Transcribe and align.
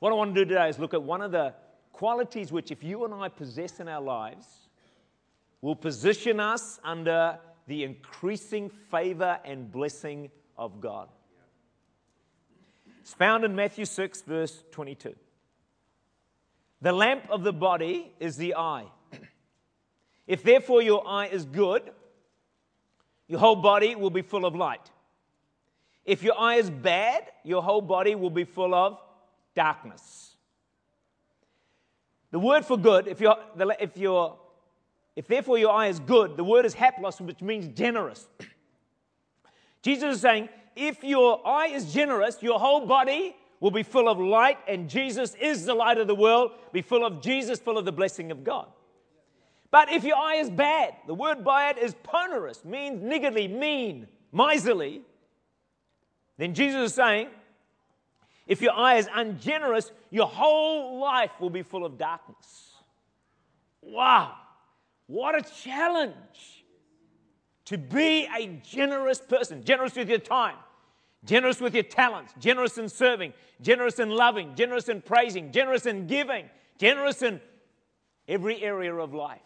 What 0.00 0.12
I 0.12 0.14
want 0.14 0.34
to 0.34 0.44
do 0.44 0.48
today 0.48 0.68
is 0.70 0.78
look 0.78 0.94
at 0.94 1.02
one 1.02 1.20
of 1.20 1.30
the 1.30 1.52
qualities 1.92 2.50
which, 2.50 2.70
if 2.70 2.82
you 2.82 3.04
and 3.04 3.12
I 3.12 3.28
possess 3.28 3.80
in 3.80 3.88
our 3.88 4.00
lives, 4.00 4.46
will 5.60 5.76
position 5.76 6.40
us 6.40 6.80
under 6.82 7.38
the 7.66 7.84
increasing 7.84 8.70
favor 8.90 9.38
and 9.44 9.70
blessing 9.70 10.30
of 10.56 10.80
God. 10.80 11.10
It's 13.02 13.12
found 13.12 13.44
in 13.44 13.54
Matthew 13.54 13.84
6, 13.84 14.22
verse 14.22 14.64
22. 14.70 15.14
The 16.80 16.92
lamp 16.92 17.28
of 17.28 17.44
the 17.44 17.52
body 17.52 18.10
is 18.18 18.38
the 18.38 18.54
eye. 18.54 18.86
If 20.26 20.42
therefore 20.42 20.80
your 20.80 21.06
eye 21.06 21.26
is 21.26 21.44
good, 21.44 21.90
your 23.28 23.38
whole 23.38 23.56
body 23.56 23.96
will 23.96 24.10
be 24.10 24.22
full 24.22 24.46
of 24.46 24.54
light. 24.54 24.90
If 26.06 26.22
your 26.22 26.38
eye 26.38 26.54
is 26.54 26.70
bad, 26.70 27.24
your 27.44 27.62
whole 27.62 27.82
body 27.82 28.14
will 28.14 28.30
be 28.30 28.44
full 28.44 28.74
of 28.74 28.98
darkness. 29.54 30.36
The 32.30 32.38
word 32.38 32.64
for 32.64 32.76
good, 32.76 33.08
if, 33.08 33.20
you're, 33.20 33.36
if, 33.80 33.96
you're, 33.96 34.38
if 35.16 35.26
therefore 35.26 35.58
your 35.58 35.72
eye 35.72 35.88
is 35.88 35.98
good, 35.98 36.36
the 36.36 36.44
word 36.44 36.64
is 36.64 36.74
haplos, 36.74 37.20
which 37.20 37.42
means 37.42 37.68
generous. 37.68 38.28
Jesus 39.82 40.16
is 40.16 40.20
saying, 40.20 40.48
if 40.76 41.02
your 41.02 41.46
eye 41.46 41.68
is 41.68 41.92
generous, 41.92 42.42
your 42.42 42.58
whole 42.58 42.86
body 42.86 43.36
will 43.58 43.70
be 43.70 43.82
full 43.82 44.08
of 44.08 44.18
light, 44.18 44.58
and 44.68 44.88
Jesus 44.88 45.34
is 45.34 45.66
the 45.66 45.74
light 45.74 45.98
of 45.98 46.06
the 46.06 46.14
world, 46.14 46.52
be 46.72 46.82
full 46.82 47.04
of 47.04 47.20
Jesus, 47.20 47.58
full 47.58 47.76
of 47.76 47.84
the 47.84 47.92
blessing 47.92 48.30
of 48.30 48.44
God. 48.44 48.68
But 49.70 49.90
if 49.92 50.02
your 50.04 50.16
eye 50.16 50.36
is 50.36 50.50
bad, 50.50 50.94
the 51.06 51.14
word 51.14 51.44
bad 51.44 51.78
is 51.78 51.94
poneros, 51.94 52.64
means 52.64 53.02
niggardly, 53.02 53.48
mean, 53.48 54.06
miserly, 54.32 55.02
then 56.38 56.54
Jesus 56.54 56.90
is 56.90 56.94
saying, 56.94 57.28
if 58.50 58.60
your 58.60 58.72
eye 58.72 58.96
is 58.96 59.08
ungenerous, 59.14 59.92
your 60.10 60.26
whole 60.26 60.98
life 60.98 61.30
will 61.38 61.50
be 61.50 61.62
full 61.62 61.86
of 61.86 61.96
darkness. 61.96 62.74
Wow, 63.80 64.34
what 65.06 65.38
a 65.38 65.48
challenge. 65.62 66.64
To 67.66 67.78
be 67.78 68.26
a 68.36 68.60
generous 68.64 69.20
person, 69.20 69.62
generous 69.62 69.94
with 69.94 70.08
your 70.08 70.18
time, 70.18 70.56
generous 71.24 71.60
with 71.60 71.74
your 71.74 71.84
talents, 71.84 72.34
generous 72.40 72.76
in 72.76 72.88
serving, 72.88 73.34
generous 73.60 74.00
in 74.00 74.10
loving, 74.10 74.56
generous 74.56 74.88
in 74.88 75.00
praising, 75.00 75.52
generous 75.52 75.86
in 75.86 76.08
giving, 76.08 76.50
generous 76.76 77.22
in 77.22 77.40
every 78.26 78.60
area 78.64 78.92
of 78.92 79.14
life. 79.14 79.38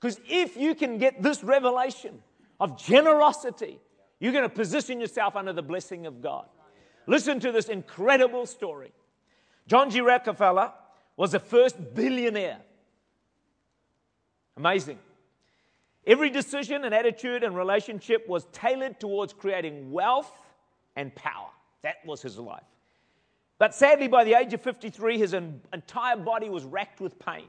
Because 0.00 0.20
if 0.28 0.56
you 0.56 0.74
can 0.74 0.98
get 0.98 1.22
this 1.22 1.44
revelation 1.44 2.20
of 2.58 2.76
generosity, 2.76 3.78
you're 4.18 4.32
going 4.32 4.42
to 4.42 4.52
position 4.52 5.00
yourself 5.00 5.36
under 5.36 5.52
the 5.52 5.62
blessing 5.62 6.06
of 6.06 6.20
God. 6.20 6.46
Listen 7.06 7.40
to 7.40 7.52
this 7.52 7.68
incredible 7.68 8.46
story. 8.46 8.92
John 9.66 9.88
D. 9.88 10.00
Rockefeller 10.00 10.72
was 11.16 11.32
the 11.32 11.38
first 11.38 11.94
billionaire. 11.94 12.60
Amazing. 14.56 14.98
Every 16.06 16.30
decision 16.30 16.84
and 16.84 16.94
attitude 16.94 17.44
and 17.44 17.56
relationship 17.56 18.28
was 18.28 18.46
tailored 18.52 18.98
towards 18.98 19.32
creating 19.32 19.92
wealth 19.92 20.32
and 20.96 21.14
power. 21.14 21.50
That 21.82 21.96
was 22.04 22.22
his 22.22 22.38
life. 22.38 22.62
But 23.58 23.74
sadly, 23.74 24.08
by 24.08 24.24
the 24.24 24.34
age 24.34 24.54
of 24.54 24.62
53, 24.62 25.18
his 25.18 25.34
entire 25.34 26.16
body 26.16 26.48
was 26.48 26.64
racked 26.64 27.00
with 27.00 27.18
pain. 27.18 27.48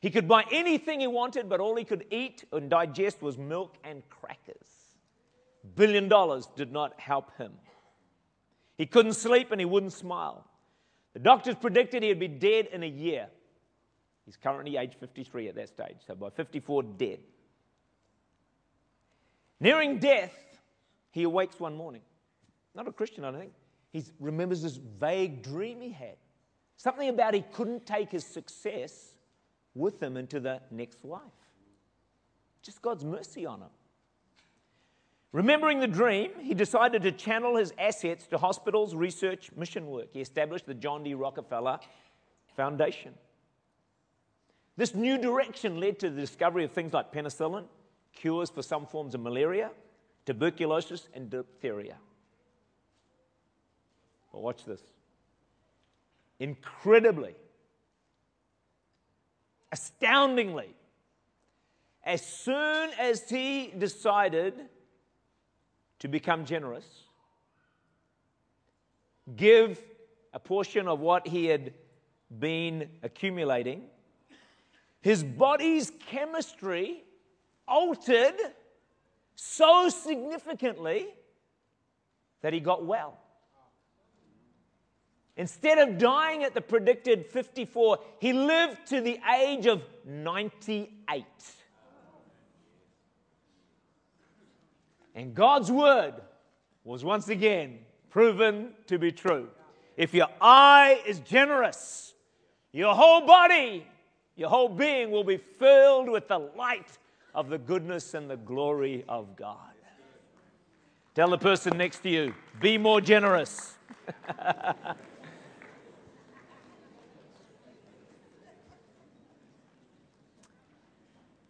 He 0.00 0.10
could 0.10 0.28
buy 0.28 0.44
anything 0.52 1.00
he 1.00 1.06
wanted, 1.06 1.48
but 1.48 1.60
all 1.60 1.76
he 1.76 1.84
could 1.84 2.04
eat 2.10 2.44
and 2.52 2.68
digest 2.68 3.22
was 3.22 3.38
milk 3.38 3.76
and 3.82 4.02
crackers. 4.10 4.67
Billion 5.78 6.08
dollars 6.08 6.48
did 6.56 6.72
not 6.72 6.98
help 6.98 7.36
him. 7.38 7.52
He 8.76 8.84
couldn't 8.84 9.12
sleep 9.12 9.52
and 9.52 9.60
he 9.60 9.64
wouldn't 9.64 9.92
smile. 9.92 10.44
The 11.14 11.20
doctors 11.20 11.54
predicted 11.54 12.02
he'd 12.02 12.18
be 12.18 12.26
dead 12.26 12.68
in 12.72 12.82
a 12.82 12.86
year. 12.86 13.28
He's 14.26 14.36
currently 14.36 14.76
age 14.76 14.94
53 14.98 15.48
at 15.48 15.54
that 15.54 15.68
stage, 15.68 15.96
so 16.04 16.16
by 16.16 16.30
54, 16.30 16.82
dead. 16.82 17.20
Nearing 19.60 20.00
death, 20.00 20.34
he 21.12 21.22
awakes 21.22 21.60
one 21.60 21.76
morning. 21.76 22.02
Not 22.74 22.88
a 22.88 22.92
Christian, 22.92 23.24
I 23.24 23.30
don't 23.30 23.40
think. 23.40 23.52
He 23.92 24.02
remembers 24.18 24.62
this 24.62 24.76
vague 24.76 25.42
dream 25.44 25.80
he 25.80 25.90
had. 25.90 26.16
Something 26.76 27.08
about 27.08 27.34
he 27.34 27.42
couldn't 27.52 27.86
take 27.86 28.10
his 28.10 28.24
success 28.24 29.14
with 29.74 30.02
him 30.02 30.16
into 30.16 30.40
the 30.40 30.60
next 30.72 31.04
life. 31.04 31.22
Just 32.62 32.82
God's 32.82 33.04
mercy 33.04 33.46
on 33.46 33.60
him. 33.60 33.70
Remembering 35.32 35.80
the 35.80 35.86
dream, 35.86 36.30
he 36.40 36.54
decided 36.54 37.02
to 37.02 37.12
channel 37.12 37.56
his 37.56 37.72
assets 37.78 38.26
to 38.28 38.38
hospitals, 38.38 38.94
research, 38.94 39.50
mission 39.56 39.86
work. 39.86 40.08
He 40.12 40.20
established 40.20 40.66
the 40.66 40.74
John 40.74 41.04
D. 41.04 41.14
Rockefeller 41.14 41.80
Foundation. 42.56 43.12
This 44.76 44.94
new 44.94 45.18
direction 45.18 45.80
led 45.80 45.98
to 45.98 46.08
the 46.08 46.20
discovery 46.20 46.64
of 46.64 46.72
things 46.72 46.92
like 46.92 47.12
penicillin, 47.12 47.64
cures 48.14 48.48
for 48.48 48.62
some 48.62 48.86
forms 48.86 49.14
of 49.14 49.20
malaria, 49.20 49.70
tuberculosis, 50.24 51.08
and 51.14 51.28
diphtheria. 51.28 51.96
But 54.32 54.40
watch 54.40 54.64
this. 54.64 54.80
Incredibly, 56.40 57.34
astoundingly, 59.72 60.74
as 62.04 62.24
soon 62.24 62.90
as 62.98 63.28
he 63.28 63.74
decided 63.76 64.54
to 66.00 66.08
become 66.08 66.44
generous, 66.44 66.84
give 69.36 69.80
a 70.32 70.38
portion 70.38 70.88
of 70.88 71.00
what 71.00 71.26
he 71.26 71.46
had 71.46 71.72
been 72.38 72.88
accumulating, 73.02 73.84
his 75.00 75.24
body's 75.24 75.90
chemistry 76.06 77.02
altered 77.66 78.34
so 79.34 79.88
significantly 79.88 81.06
that 82.42 82.52
he 82.52 82.60
got 82.60 82.84
well. 82.84 83.18
Instead 85.36 85.78
of 85.78 85.98
dying 85.98 86.42
at 86.42 86.52
the 86.52 86.60
predicted 86.60 87.24
54, 87.26 88.00
he 88.18 88.32
lived 88.32 88.86
to 88.88 89.00
the 89.00 89.20
age 89.38 89.66
of 89.66 89.82
98. 90.04 91.24
And 95.18 95.34
God's 95.34 95.72
word 95.72 96.14
was 96.84 97.04
once 97.04 97.28
again 97.28 97.80
proven 98.08 98.70
to 98.86 99.00
be 99.00 99.10
true. 99.10 99.48
If 99.96 100.14
your 100.14 100.28
eye 100.40 101.02
is 101.08 101.18
generous, 101.18 102.14
your 102.70 102.94
whole 102.94 103.26
body, 103.26 103.84
your 104.36 104.48
whole 104.48 104.68
being 104.68 105.10
will 105.10 105.24
be 105.24 105.38
filled 105.38 106.08
with 106.08 106.28
the 106.28 106.38
light 106.38 106.98
of 107.34 107.48
the 107.48 107.58
goodness 107.58 108.14
and 108.14 108.30
the 108.30 108.36
glory 108.36 109.04
of 109.08 109.34
God. 109.34 109.74
Tell 111.16 111.30
the 111.30 111.38
person 111.38 111.76
next 111.76 112.04
to 112.04 112.08
you, 112.08 112.32
be 112.60 112.78
more 112.78 113.00
generous. 113.00 113.74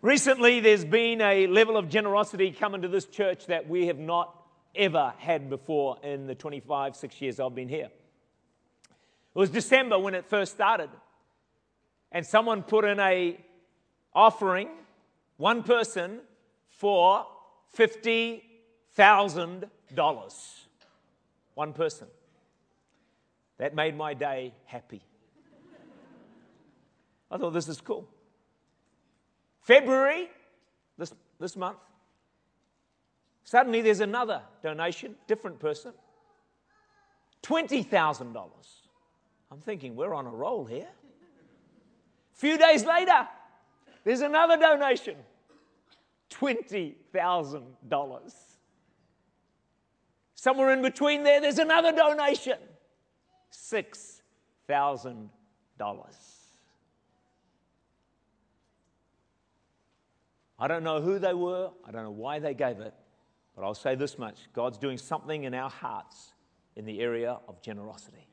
Recently, 0.09 0.61
there's 0.61 0.87
been 0.87 1.21
a 1.21 1.47
level 1.49 1.77
of 1.77 1.91
generosity 1.91 2.51
coming 2.51 2.81
to 2.81 2.89
this 2.89 3.05
church 3.05 3.45
that 3.49 3.69
we 3.69 3.89
have 3.89 3.99
not 3.99 4.35
ever 4.75 5.13
had 5.19 5.51
before 5.51 5.99
in 6.03 6.27
the 6.27 6.35
25, 6.35 6.97
six 6.97 7.21
years 7.21 7.39
I've 7.39 7.55
been 7.55 7.69
here. 7.69 7.91
It 7.91 9.35
was 9.35 9.51
December 9.51 9.99
when 9.99 10.15
it 10.15 10.25
first 10.25 10.53
started, 10.53 10.89
and 12.11 12.25
someone 12.25 12.63
put 12.63 12.87
in 12.87 12.99
a 12.99 13.39
offering, 14.15 14.71
one 15.37 15.63
person, 15.63 16.21
for 16.71 17.27
$50,000. 17.77 20.55
One 21.53 21.75
person. 21.75 22.09
That 23.59 23.75
made 23.75 23.95
my 23.95 24.15
day 24.15 24.55
happy. 24.65 25.03
I 27.31 27.37
thought 27.37 27.51
this 27.51 27.69
is 27.69 27.83
cool. 27.83 28.09
February, 29.69 30.29
this, 30.97 31.13
this 31.39 31.55
month, 31.55 31.77
suddenly 33.45 33.83
there's 33.83 34.01
another 34.01 34.41
donation, 34.63 35.15
different 35.27 35.61
person, 35.61 35.93
$20,000. 37.43 38.49
I'm 39.53 39.61
thinking, 39.61 39.95
we're 39.95 40.15
on 40.15 40.25
a 40.25 40.31
roll 40.31 40.65
here. 40.65 40.89
Few 42.33 42.57
days 42.57 42.87
later, 42.87 43.29
there's 44.05 44.23
another 44.23 44.57
donation, 44.57 45.17
$20,000. 46.31 48.35
Somewhere 50.35 50.73
in 50.73 50.81
between 50.81 51.25
there, 51.25 51.43
there's 51.43 51.59
another 51.59 51.93
donation, 51.93 52.57
$6,000. 53.53 56.38
I 60.59 60.67
don't 60.69 60.83
know 60.83 61.01
who 61.01 61.19
they 61.19 61.35
were, 61.35 61.71
I 61.87 61.91
don't 61.91 62.03
know 62.03 62.11
why 62.11 62.41
they 62.41 62.55
gave 62.55 62.81
it, 62.81 62.95
but 63.55 63.65
I'll 63.65 63.75
say 63.75 63.95
this 63.95 64.19
much 64.19 64.37
God's 64.53 64.79
doing 64.79 64.99
something 64.99 65.45
in 65.45 65.55
our 65.55 65.71
hearts 65.71 66.33
in 66.77 66.85
the 66.85 67.01
area 67.01 67.39
of 67.49 67.63
generosity. 67.63 68.27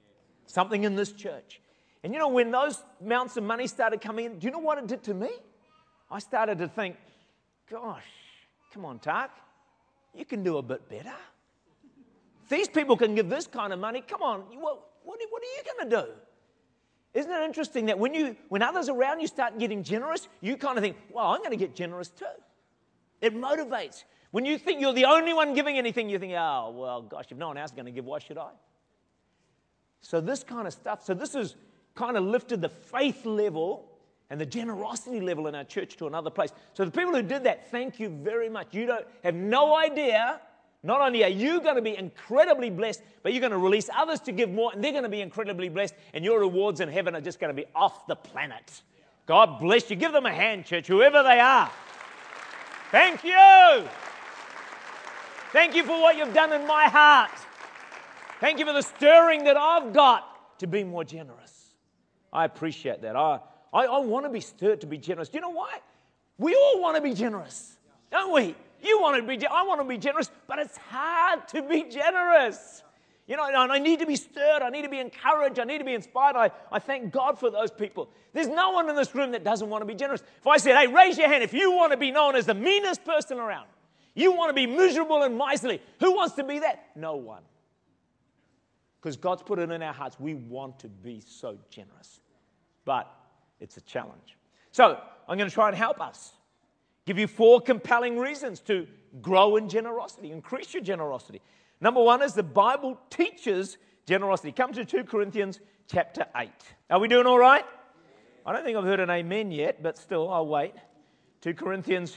something 0.48 0.84
in 0.84 0.96
this 0.96 1.12
church. 1.12 1.60
And 2.04 2.14
you 2.14 2.20
know, 2.20 2.28
when 2.28 2.52
those 2.52 2.84
amounts 3.02 3.36
of 3.36 3.44
money 3.44 3.66
started 3.68 4.00
coming 4.00 4.26
in, 4.26 4.40
do 4.40 4.46
you 4.46 4.52
know 4.52 4.60
what 4.60 4.78
it 4.78 4.88
did 4.88 5.04
to 5.04 5.14
me? 5.14 5.30
I 6.12 6.20
started 6.20 6.60
to 6.60 6.68
think, 6.68 6.98
gosh, 7.70 8.06
come 8.72 8.86
on, 8.86 9.00
Tak, 9.00 9.32
you 10.14 10.24
can 10.26 10.44
do 10.44 10.58
a 10.58 10.62
bit 10.62 10.88
better. 10.88 11.16
these 12.48 12.68
people 12.68 12.96
can 12.96 13.16
give 13.16 13.28
this 13.28 13.48
kind 13.48 13.74
of 13.74 13.80
money, 13.80 14.02
come 14.02 14.22
on, 14.22 14.42
what, 14.60 14.80
what 15.04 15.20
are 15.20 15.46
you 15.58 15.64
going 15.74 15.90
to 15.90 16.02
do? 16.04 16.14
Isn't 17.16 17.32
it 17.32 17.44
interesting 17.44 17.86
that 17.86 17.98
when, 17.98 18.14
you, 18.14 18.36
when 18.50 18.62
others 18.62 18.90
around 18.90 19.22
you 19.22 19.28
start 19.28 19.58
getting 19.58 19.84
generous, 19.84 20.28
you 20.42 20.58
kind 20.58 20.78
of 20.78 20.84
think, 20.84 20.98
well, 21.10 21.28
I'm 21.28 21.40
going 21.40 21.52
to 21.52 21.58
get 21.58 21.74
generous 21.74 22.10
too. 22.10 22.26
It 23.22 23.34
motivates. 23.34 24.04
When 24.32 24.44
you 24.44 24.58
think 24.58 24.82
you're 24.82 24.94
the 24.94 25.06
only 25.06 25.34
one 25.34 25.54
giving 25.54 25.78
anything, 25.78 26.10
you 26.10 26.20
think, 26.20 26.34
oh, 26.34 26.74
well, 26.76 27.02
gosh, 27.02 27.28
if 27.32 27.38
no 27.38 27.48
one 27.48 27.58
else 27.58 27.72
is 27.72 27.76
going 27.76 27.86
to 27.86 27.92
give, 27.92 28.04
why 28.04 28.20
should 28.20 28.38
I? 28.38 28.50
So, 30.02 30.20
this 30.20 30.44
kind 30.44 30.68
of 30.68 30.74
stuff, 30.74 31.06
so 31.06 31.14
this 31.14 31.34
has 31.34 31.56
kind 31.96 32.18
of 32.18 32.26
lifted 32.26 32.62
the 32.62 32.70
faith 32.70 33.26
level 33.26 33.90
and 34.30 34.40
the 34.40 34.46
generosity 34.46 35.22
level 35.22 35.48
in 35.48 35.56
our 35.56 35.64
church 35.64 35.96
to 35.98 36.08
another 36.08 36.30
place. 36.30 36.52
So, 36.74 36.84
the 36.84 36.92
people 36.92 37.14
who 37.14 37.22
did 37.22 37.46
that, 37.46 37.72
thank 37.72 37.98
you 37.98 38.10
very 38.10 38.50
much. 38.50 38.74
You 38.74 38.88
don't 38.88 39.08
have 39.24 39.36
no 39.36 39.78
idea 39.78 40.42
not 40.86 41.02
only 41.02 41.24
are 41.24 41.30
you 41.30 41.62
going 41.62 41.76
to 41.76 41.82
be 41.82 41.98
incredibly 41.98 42.70
blessed, 42.70 43.02
but 43.24 43.34
you're 43.34 43.42
going 43.42 43.52
to 43.52 43.58
release 43.58 43.90
others 43.96 44.20
to 44.22 44.32
give 44.32 44.52
more, 44.52 44.72
and 44.72 44.84
they're 44.84 44.92
going 44.92 45.04
to 45.04 45.10
be 45.10 45.22
incredibly 45.22 45.68
blessed, 45.68 45.96
and 46.14 46.24
your 46.24 46.40
rewards 46.40 46.80
in 46.80 46.90
heaven 46.90 47.16
are 47.16 47.22
just 47.22 47.40
going 47.40 47.54
to 47.54 47.60
be 47.60 47.68
off 47.74 48.06
the 48.06 48.16
planet. 48.16 48.84
God 49.26 49.60
bless 49.60 49.90
you. 49.90 49.96
Give 49.96 50.12
them 50.12 50.28
a 50.28 50.32
hand, 50.32 50.66
church, 50.66 50.86
whoever 50.86 51.24
they 51.24 51.40
are. 51.40 51.72
Thank 52.92 53.24
you. 53.24 53.88
Thank 55.52 55.76
you 55.76 55.84
for 55.84 56.00
what 56.00 56.18
you've 56.18 56.34
done 56.34 56.54
in 56.54 56.68
my 56.68 56.86
heart. 56.86 57.32
Thank 58.40 58.60
you 58.60 58.66
for 58.66 58.74
the 58.74 58.84
stirring 58.84 59.46
that 59.46 59.58
I've 59.58 59.92
got 59.92 60.60
to 60.60 60.68
be 60.68 60.84
more 60.84 61.04
generous. 61.04 61.74
I 62.32 62.46
appreciate 62.46 63.02
that. 63.02 63.16
I, 63.16 63.40
I, 63.74 63.86
I 63.86 64.00
want 64.00 64.26
to 64.26 64.30
be 64.30 64.42
stirred 64.42 64.82
to 64.82 64.88
be 64.88 65.00
generous. 65.00 65.30
Do 65.30 65.38
you 65.38 65.42
know 65.42 65.50
why? 65.50 65.80
We 66.38 66.54
all 66.54 66.82
want 66.82 66.96
to 66.98 67.02
be 67.02 67.14
generous, 67.14 67.78
don't 68.12 68.34
we? 68.34 68.56
You 68.82 69.02
want 69.02 69.18
to 69.18 69.28
be, 69.28 69.46
I 69.46 69.64
want 69.64 69.82
to 69.82 69.88
be 69.88 69.98
generous, 69.98 70.30
but 70.48 70.60
it's 70.60 70.78
hard 70.78 71.48
to 71.50 71.62
be 71.62 71.84
generous. 71.90 72.84
You 73.28 73.38
know, 73.38 73.46
and 73.46 73.72
I 73.72 73.80
need 73.80 74.00
to 74.00 74.06
be 74.06 74.16
stirred. 74.16 74.62
I 74.62 74.70
need 74.70 74.84
to 74.84 74.90
be 74.90 75.00
encouraged. 75.00 75.60
I 75.60 75.64
need 75.64 75.80
to 75.80 75.84
be 75.84 75.96
inspired. 75.96 76.36
I, 76.36 76.52
I 76.72 76.78
thank 76.78 77.12
God 77.12 77.40
for 77.40 77.50
those 77.50 77.72
people. 77.72 78.10
There's 78.34 78.48
no 78.48 78.70
one 78.72 78.88
in 78.88 78.96
this 78.96 79.16
room 79.16 79.32
that 79.32 79.44
doesn't 79.44 79.68
want 79.68 79.82
to 79.82 79.86
be 79.86 79.96
generous. 79.96 80.22
If 80.40 80.46
I 80.46 80.58
said, 80.58 80.78
hey, 80.78 80.88
raise 80.88 81.18
your 81.18 81.28
hand 81.28 81.44
if 81.44 81.54
you 81.54 81.72
want 81.72 81.92
to 81.92 81.98
be 81.98 82.12
known 82.12 82.36
as 82.36 82.46
the 82.46 82.54
meanest 82.54 83.04
person 83.04 83.40
around, 83.40 83.68
you 84.14 84.34
want 84.34 84.50
to 84.50 84.54
be 84.54 84.68
miserable 84.68 85.24
and 85.24 85.38
miserly, 85.38 85.82
who 86.00 86.16
wants 86.16 86.36
to 86.36 86.44
be 86.44 86.60
that? 86.60 86.90
No 86.96 87.16
one. 87.16 87.42
Because 89.02 89.18
God's 89.18 89.42
put 89.42 89.60
it 89.60 89.72
in 89.72 89.82
our 89.82 89.94
hearts. 89.94 90.20
We 90.20 90.36
want 90.36 90.80
to 90.80 90.88
be 90.88 91.22
so 91.26 91.58
generous. 91.70 92.22
But 92.86 93.12
it's 93.60 93.78
a 93.78 93.82
challenge. 93.82 94.38
So 94.72 95.00
I'm 95.28 95.38
going 95.38 95.50
to 95.50 95.54
try 95.54 95.68
and 95.68 95.78
help 95.78 96.00
us 96.00 96.32
give 97.06 97.18
you 97.18 97.28
four 97.28 97.62
compelling 97.62 98.18
reasons 98.18 98.60
to 98.62 98.88
grow 99.22 99.56
in 99.56 99.70
generosity, 99.70 100.32
increase 100.32 100.74
your 100.74 100.84
generosity. 100.84 101.42
Number 101.82 102.02
one 102.02 102.22
is 102.22 102.34
the 102.34 102.44
Bible 102.44 103.00
teaches 103.10 103.78
generosity. 104.06 104.52
Come 104.52 104.74
to 104.74 104.86
2 104.86 105.04
Corinthians 105.04 105.60
chapter 105.88 106.26
8. 106.36 106.50
Are 106.90 107.00
we 107.00 107.08
doing 107.08 107.26
all 107.26 107.40
right? 107.40 107.66
I 108.46 108.54
don't 108.54 108.64
think 108.64 108.78
I've 108.78 108.84
heard 108.84 109.00
an 109.00 109.10
amen 109.10 109.52
yet, 109.52 109.82
but 109.82 109.98
still, 109.98 110.30
I'll 110.30 110.48
wait. 110.48 110.74
2 111.42 111.54
Corinthians 111.54 112.16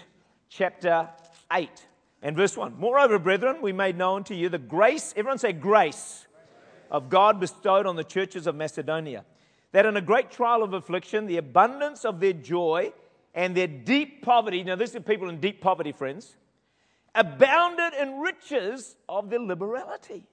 chapter 0.48 1.08
8 1.52 1.70
and 2.22 2.36
verse 2.36 2.56
1. 2.56 2.74
Moreover, 2.78 3.18
brethren, 3.18 3.58
we 3.62 3.72
made 3.72 3.96
known 3.96 4.24
to 4.24 4.34
you 4.34 4.48
the 4.48 4.58
grace, 4.58 5.12
everyone 5.16 5.38
say 5.38 5.52
grace, 5.52 6.26
of 6.90 7.08
God 7.08 7.40
bestowed 7.40 7.86
on 7.86 7.96
the 7.96 8.04
churches 8.04 8.46
of 8.46 8.54
Macedonia, 8.54 9.24
that 9.72 9.86
in 9.86 9.96
a 9.96 10.00
great 10.00 10.30
trial 10.30 10.62
of 10.62 10.72
affliction, 10.72 11.26
the 11.26 11.36
abundance 11.36 12.04
of 12.04 12.20
their 12.20 12.32
joy 12.32 12.92
and 13.34 13.56
their 13.56 13.66
deep 13.66 14.22
poverty, 14.22 14.64
now 14.64 14.76
this 14.76 14.94
is 14.94 15.02
people 15.02 15.28
in 15.28 15.40
deep 15.40 15.60
poverty, 15.60 15.92
friends, 15.92 16.36
abounded 17.14 17.92
in 18.00 18.18
riches 18.18 18.96
of 19.08 19.30
their 19.30 19.40
liberality. 19.40 20.24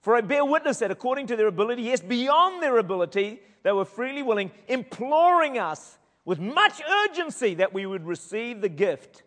For 0.00 0.14
I 0.14 0.20
bear 0.20 0.44
witness 0.44 0.80
that 0.80 0.90
according 0.90 1.28
to 1.28 1.36
their 1.36 1.46
ability, 1.46 1.82
yes, 1.82 2.00
beyond 2.00 2.62
their 2.62 2.78
ability, 2.78 3.40
they 3.62 3.72
were 3.72 3.86
freely 3.86 4.22
willing, 4.22 4.50
imploring 4.68 5.58
us 5.58 5.98
with 6.24 6.38
much 6.38 6.82
urgency 6.82 7.54
that 7.54 7.72
we 7.72 7.86
would 7.86 8.06
receive 8.06 8.60
the 8.60 8.68
gift 8.68 9.22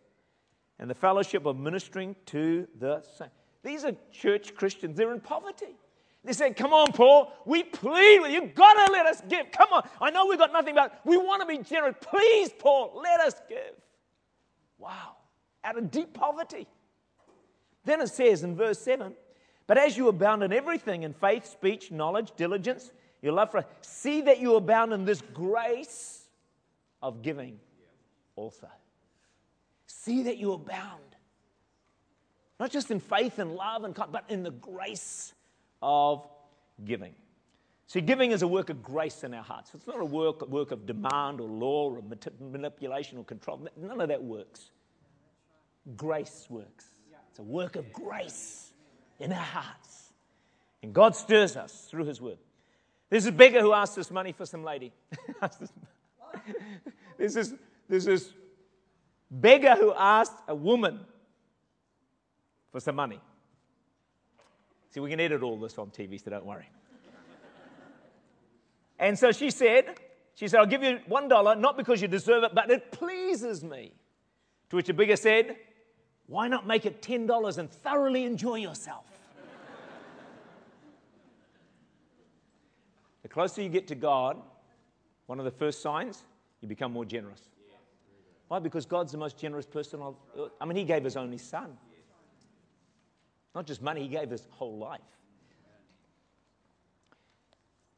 and 0.79 0.89
the 0.89 0.95
fellowship 0.95 1.45
of 1.45 1.57
ministering 1.57 2.15
to 2.27 2.67
the 2.79 3.01
saints. 3.17 3.33
These 3.63 3.85
are 3.85 3.93
church 4.11 4.55
Christians, 4.55 4.97
they're 4.97 5.13
in 5.13 5.19
poverty. 5.19 5.75
They 6.27 6.33
said, 6.33 6.57
Come 6.57 6.73
on, 6.73 6.91
Paul, 6.91 7.31
we 7.45 7.63
plead 7.63 8.19
with 8.19 8.31
you. 8.31 8.41
You've 8.41 8.53
got 8.53 8.85
to 8.85 8.91
let 8.91 9.05
us 9.05 9.21
give. 9.29 9.49
Come 9.53 9.69
on. 9.71 9.87
I 10.01 10.11
know 10.11 10.25
we've 10.25 10.37
got 10.37 10.51
nothing, 10.51 10.75
but 10.75 10.99
we 11.05 11.15
want 11.15 11.41
to 11.41 11.47
be 11.47 11.63
generous. 11.63 11.95
Please, 12.01 12.49
Paul, 12.59 13.01
let 13.01 13.21
us 13.21 13.35
give. 13.47 13.73
Wow. 14.77 15.15
Out 15.63 15.77
of 15.77 15.89
deep 15.89 16.13
poverty. 16.13 16.67
Then 17.85 18.01
it 18.01 18.09
says 18.09 18.43
in 18.43 18.57
verse 18.57 18.77
7 18.79 19.13
But 19.67 19.77
as 19.77 19.95
you 19.95 20.09
abound 20.09 20.43
in 20.43 20.51
everything, 20.51 21.03
in 21.03 21.13
faith, 21.13 21.45
speech, 21.45 21.91
knowledge, 21.91 22.33
diligence, 22.35 22.91
your 23.21 23.31
love 23.31 23.51
for 23.51 23.59
us, 23.59 23.65
see 23.79 24.19
that 24.23 24.41
you 24.41 24.57
abound 24.57 24.91
in 24.91 25.05
this 25.05 25.21
grace 25.33 26.27
of 27.01 27.21
giving 27.21 27.57
also. 28.35 28.67
See 29.85 30.23
that 30.23 30.37
you 30.37 30.51
abound. 30.51 31.15
Not 32.59 32.69
just 32.69 32.91
in 32.91 32.99
faith 32.99 33.39
and 33.39 33.55
love 33.55 33.85
and 33.85 33.95
but 33.95 34.25
in 34.27 34.43
the 34.43 34.51
grace 34.51 35.33
of 35.81 36.27
giving. 36.83 37.13
See, 37.87 38.01
giving 38.01 38.31
is 38.31 38.41
a 38.41 38.47
work 38.47 38.69
of 38.69 38.83
grace 38.83 39.23
in 39.23 39.33
our 39.33 39.43
hearts. 39.43 39.71
It's 39.73 39.87
not 39.87 39.99
a 39.99 40.05
work, 40.05 40.47
work 40.49 40.71
of 40.71 40.85
demand 40.85 41.39
or 41.39 41.47
law 41.47 41.89
or 41.89 42.03
manipulation 42.51 43.17
or 43.17 43.23
control. 43.23 43.65
None 43.77 44.01
of 44.01 44.09
that 44.09 44.21
works. 44.21 44.71
Grace 45.95 46.47
works. 46.49 46.85
It's 47.29 47.39
a 47.39 47.43
work 47.43 47.77
of 47.77 47.93
grace 47.93 48.71
in 49.19 49.31
our 49.31 49.39
hearts. 49.39 50.11
And 50.83 50.93
God 50.93 51.15
stirs 51.15 51.55
us 51.55 51.87
through 51.89 52.05
His 52.05 52.19
word. 52.19 52.39
There's 53.09 53.25
a 53.25 53.31
beggar 53.31 53.61
who 53.61 53.71
asked 53.71 53.95
this 53.95 54.11
money 54.11 54.33
for 54.33 54.45
some 54.45 54.63
lady. 54.63 54.91
there's, 57.17 57.33
this, 57.33 57.53
there's 57.87 58.05
this 58.05 58.33
beggar 59.31 59.75
who 59.75 59.93
asked 59.93 60.35
a 60.47 60.55
woman 60.55 60.99
for 62.71 62.81
some 62.81 62.95
money. 62.95 63.19
See, 64.97 65.01
we 65.01 65.11
can 65.11 65.19
edit 65.19 65.43
all 65.43 65.59
this 65.59 65.77
on 65.77 65.91
TV, 65.91 66.19
so 66.19 66.31
don't 66.31 66.43
worry. 66.43 66.67
and 68.97 69.19
so 69.19 69.31
she 69.31 69.51
said, 69.51 69.99
she 70.33 70.47
said, 70.47 70.59
I'll 70.59 70.65
give 70.65 70.81
you 70.81 71.01
one 71.05 71.27
dollar, 71.27 71.55
not 71.55 71.77
because 71.77 72.01
you 72.01 72.07
deserve 72.07 72.43
it, 72.45 72.55
but 72.55 72.71
it 72.71 72.91
pleases 72.91 73.63
me. 73.63 73.91
To 74.71 74.75
which 74.75 74.87
the 74.87 74.95
beggar 74.95 75.15
said, 75.15 75.55
Why 76.25 76.47
not 76.47 76.65
make 76.65 76.87
it 76.87 77.03
$10 77.03 77.59
and 77.59 77.69
thoroughly 77.69 78.25
enjoy 78.25 78.55
yourself? 78.55 79.05
the 83.21 83.29
closer 83.29 83.61
you 83.61 83.69
get 83.69 83.87
to 83.89 83.95
God, 83.95 84.41
one 85.27 85.37
of 85.37 85.45
the 85.45 85.51
first 85.51 85.83
signs, 85.83 86.23
you 86.61 86.67
become 86.67 86.91
more 86.91 87.05
generous. 87.05 87.49
Why? 88.47 88.57
Because 88.57 88.87
God's 88.87 89.11
the 89.11 89.19
most 89.19 89.37
generous 89.37 89.67
person 89.67 90.01
I 90.59 90.65
mean, 90.65 90.75
He 90.75 90.85
gave 90.85 91.03
His 91.03 91.17
only 91.17 91.37
Son. 91.37 91.77
Not 93.57 93.65
just 93.65 93.81
money, 93.81 94.03
He 94.03 94.07
gave 94.07 94.29
His 94.29 94.45
whole 94.51 94.77
life. 94.77 95.01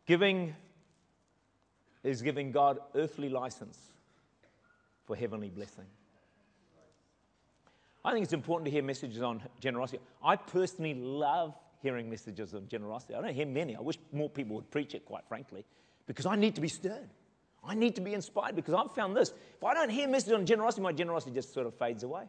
Giving 0.05 0.55
is 2.01 2.21
giving 2.21 2.53
God 2.53 2.79
earthly 2.95 3.27
license 3.27 3.77
for 5.05 5.17
heavenly 5.17 5.49
blessing. 5.49 5.83
I 8.05 8.13
think 8.13 8.23
it's 8.23 8.31
important 8.31 8.67
to 8.67 8.71
hear 8.71 8.81
messages 8.81 9.21
on 9.21 9.41
generosity. 9.59 10.01
I 10.23 10.37
personally 10.37 10.93
love 10.93 11.53
hearing 11.83 12.09
messages 12.09 12.53
on 12.53 12.69
generosity. 12.69 13.15
I 13.15 13.21
don't 13.21 13.33
hear 13.33 13.45
many. 13.45 13.75
I 13.75 13.81
wish 13.81 13.97
more 14.13 14.29
people 14.29 14.55
would 14.55 14.71
preach 14.71 14.95
it, 14.95 15.03
quite 15.03 15.27
frankly, 15.27 15.65
because 16.07 16.25
I 16.25 16.37
need 16.37 16.55
to 16.55 16.61
be 16.61 16.69
stirred. 16.69 17.09
I 17.65 17.75
need 17.75 17.95
to 17.95 18.01
be 18.01 18.13
inspired 18.13 18.55
because 18.55 18.75
I've 18.75 18.95
found 18.95 19.13
this. 19.13 19.33
If 19.57 19.63
I 19.65 19.73
don't 19.73 19.89
hear 19.89 20.07
messages 20.07 20.35
on 20.35 20.45
generosity, 20.45 20.83
my 20.83 20.93
generosity 20.93 21.33
just 21.33 21.53
sort 21.53 21.67
of 21.67 21.75
fades 21.75 22.03
away. 22.03 22.23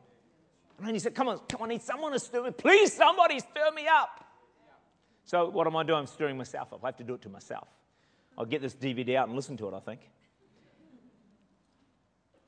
And 0.83 0.91
he 0.91 0.99
said, 0.99 1.15
Come 1.15 1.29
on, 1.29 1.41
come 1.49 1.63
on, 1.63 1.71
I 1.71 1.75
need 1.75 1.83
someone 1.83 2.13
to 2.13 2.19
stir 2.19 2.43
me. 2.43 2.51
Please, 2.51 2.93
somebody 2.93 3.39
stir 3.39 3.71
me 3.75 3.87
up. 3.87 4.25
So 5.25 5.49
what 5.49 5.67
am 5.67 5.77
I 5.77 5.85
doing? 5.85 6.01
I'm 6.01 6.07
stirring 6.07 6.37
myself 6.37 6.73
up. 6.73 6.81
I 6.83 6.89
have 6.89 6.97
to 6.97 7.05
do 7.05 7.15
it 7.15 7.23
to 7.23 7.29
myself. 7.29 7.69
I'll 8.37 8.47
get 8.47 8.63
this 8.63 8.75
DVD 8.75 9.17
out 9.17 9.29
and 9.29 9.37
listen 9.37 9.57
to 9.59 9.69
it, 9.69 9.75
I 9.75 9.81
think. 9.81 10.01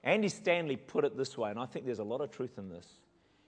Andy 0.05 0.29
Stanley 0.29 0.77
put 0.77 1.05
it 1.05 1.17
this 1.17 1.39
way, 1.39 1.51
and 1.51 1.59
I 1.59 1.67
think 1.67 1.87
there's 1.87 2.01
a 2.01 2.05
lot 2.05 2.21
of 2.21 2.31
truth 2.31 2.59
in 2.59 2.69
this. 2.69 2.87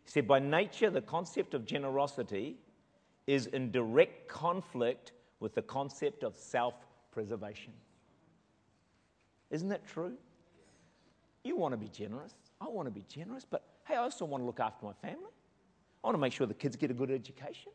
He 0.05 0.11
said, 0.11 0.29
By 0.29 0.38
nature, 0.38 0.91
the 0.91 1.00
concept 1.00 1.55
of 1.55 1.64
generosity 1.64 2.57
is 3.26 3.47
in 3.47 3.71
direct 3.71 4.29
conflict 4.29 5.12
with 5.41 5.55
the 5.55 5.62
concept 5.62 6.23
of 6.23 6.37
self 6.37 6.75
preservation. 7.11 7.73
Isn't 9.50 9.69
that 9.69 9.87
true? 9.87 10.14
You 11.43 11.57
want 11.57 11.73
to 11.73 11.79
be 11.79 11.88
generous. 11.88 12.35
I 12.61 12.69
want 12.69 12.87
to 12.87 12.93
be 12.93 13.05
generous, 13.09 13.45
but 13.49 13.64
hey, 13.87 13.95
I 13.95 13.99
also 13.99 14.25
want 14.25 14.43
to 14.43 14.47
look 14.47 14.61
after 14.61 14.85
my 14.85 14.93
family. 14.95 15.31
I 16.03 16.07
want 16.07 16.14
to 16.14 16.21
make 16.21 16.33
sure 16.33 16.47
the 16.47 16.55
kids 16.55 16.76
get 16.76 16.91
a 16.91 16.95
good 16.95 17.11
education. 17.11 17.73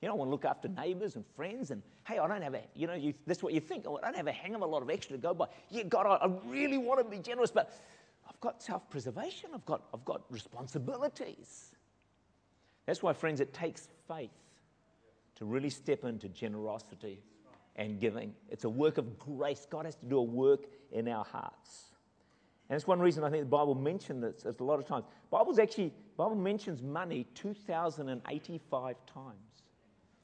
You 0.00 0.08
know, 0.08 0.14
I 0.14 0.16
want 0.16 0.28
to 0.28 0.32
look 0.32 0.44
after 0.44 0.68
neighbors 0.68 1.14
and 1.16 1.24
friends. 1.36 1.70
And 1.70 1.82
hey, 2.06 2.18
I 2.18 2.26
don't 2.26 2.42
have 2.42 2.54
a, 2.54 2.62
you 2.74 2.86
know, 2.86 2.94
you, 2.94 3.14
that's 3.26 3.42
what 3.42 3.52
you 3.52 3.60
think. 3.60 3.84
Oh, 3.86 3.98
I 4.02 4.06
don't 4.06 4.16
have 4.16 4.26
a 4.26 4.32
hang 4.32 4.54
of 4.54 4.62
a 4.62 4.66
lot 4.66 4.82
of 4.82 4.90
extra 4.90 5.16
to 5.16 5.22
go 5.22 5.32
by. 5.32 5.46
Yeah, 5.70 5.84
God, 5.84 6.06
I, 6.06 6.26
I 6.26 6.30
really 6.46 6.78
want 6.78 7.00
to 7.00 7.04
be 7.04 7.22
generous, 7.22 7.50
but 7.50 7.72
I've 8.28 8.40
got 8.40 8.62
self 8.62 8.88
preservation, 8.90 9.50
I've 9.54 9.64
got, 9.64 9.82
I've 9.94 10.04
got 10.04 10.22
responsibilities. 10.30 11.72
That's 12.86 13.02
why, 13.02 13.12
friends, 13.12 13.40
it 13.40 13.52
takes 13.54 13.88
faith 14.08 14.30
to 15.36 15.44
really 15.44 15.70
step 15.70 16.04
into 16.04 16.28
generosity 16.28 17.20
and 17.76 18.00
giving. 18.00 18.34
It's 18.48 18.64
a 18.64 18.68
work 18.68 18.98
of 18.98 19.18
grace. 19.18 19.66
God 19.70 19.86
has 19.86 19.94
to 19.96 20.06
do 20.06 20.18
a 20.18 20.22
work 20.22 20.66
in 20.90 21.08
our 21.08 21.24
hearts. 21.24 21.91
And 22.68 22.76
it's 22.76 22.86
one 22.86 23.00
reason 23.00 23.24
I 23.24 23.30
think 23.30 23.42
the 23.42 23.50
Bible 23.50 23.74
mentions 23.74 24.22
this 24.22 24.56
a 24.58 24.64
lot 24.64 24.78
of 24.78 24.86
times. 24.86 25.04
Bible's 25.30 25.58
actually, 25.58 25.92
Bible 26.16 26.36
mentions 26.36 26.80
money 26.82 27.26
2,085 27.34 28.96
times. 29.06 29.36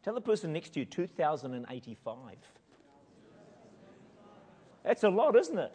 Tell 0.03 0.15
the 0.15 0.21
person 0.21 0.53
next 0.53 0.71
to 0.71 0.81
you 0.81 0.87
2,085. 0.87 2.37
That's 4.85 5.05
a 5.05 5.11
lot, 5.11 5.37
isn't 5.37 5.59
it? 5.59 5.73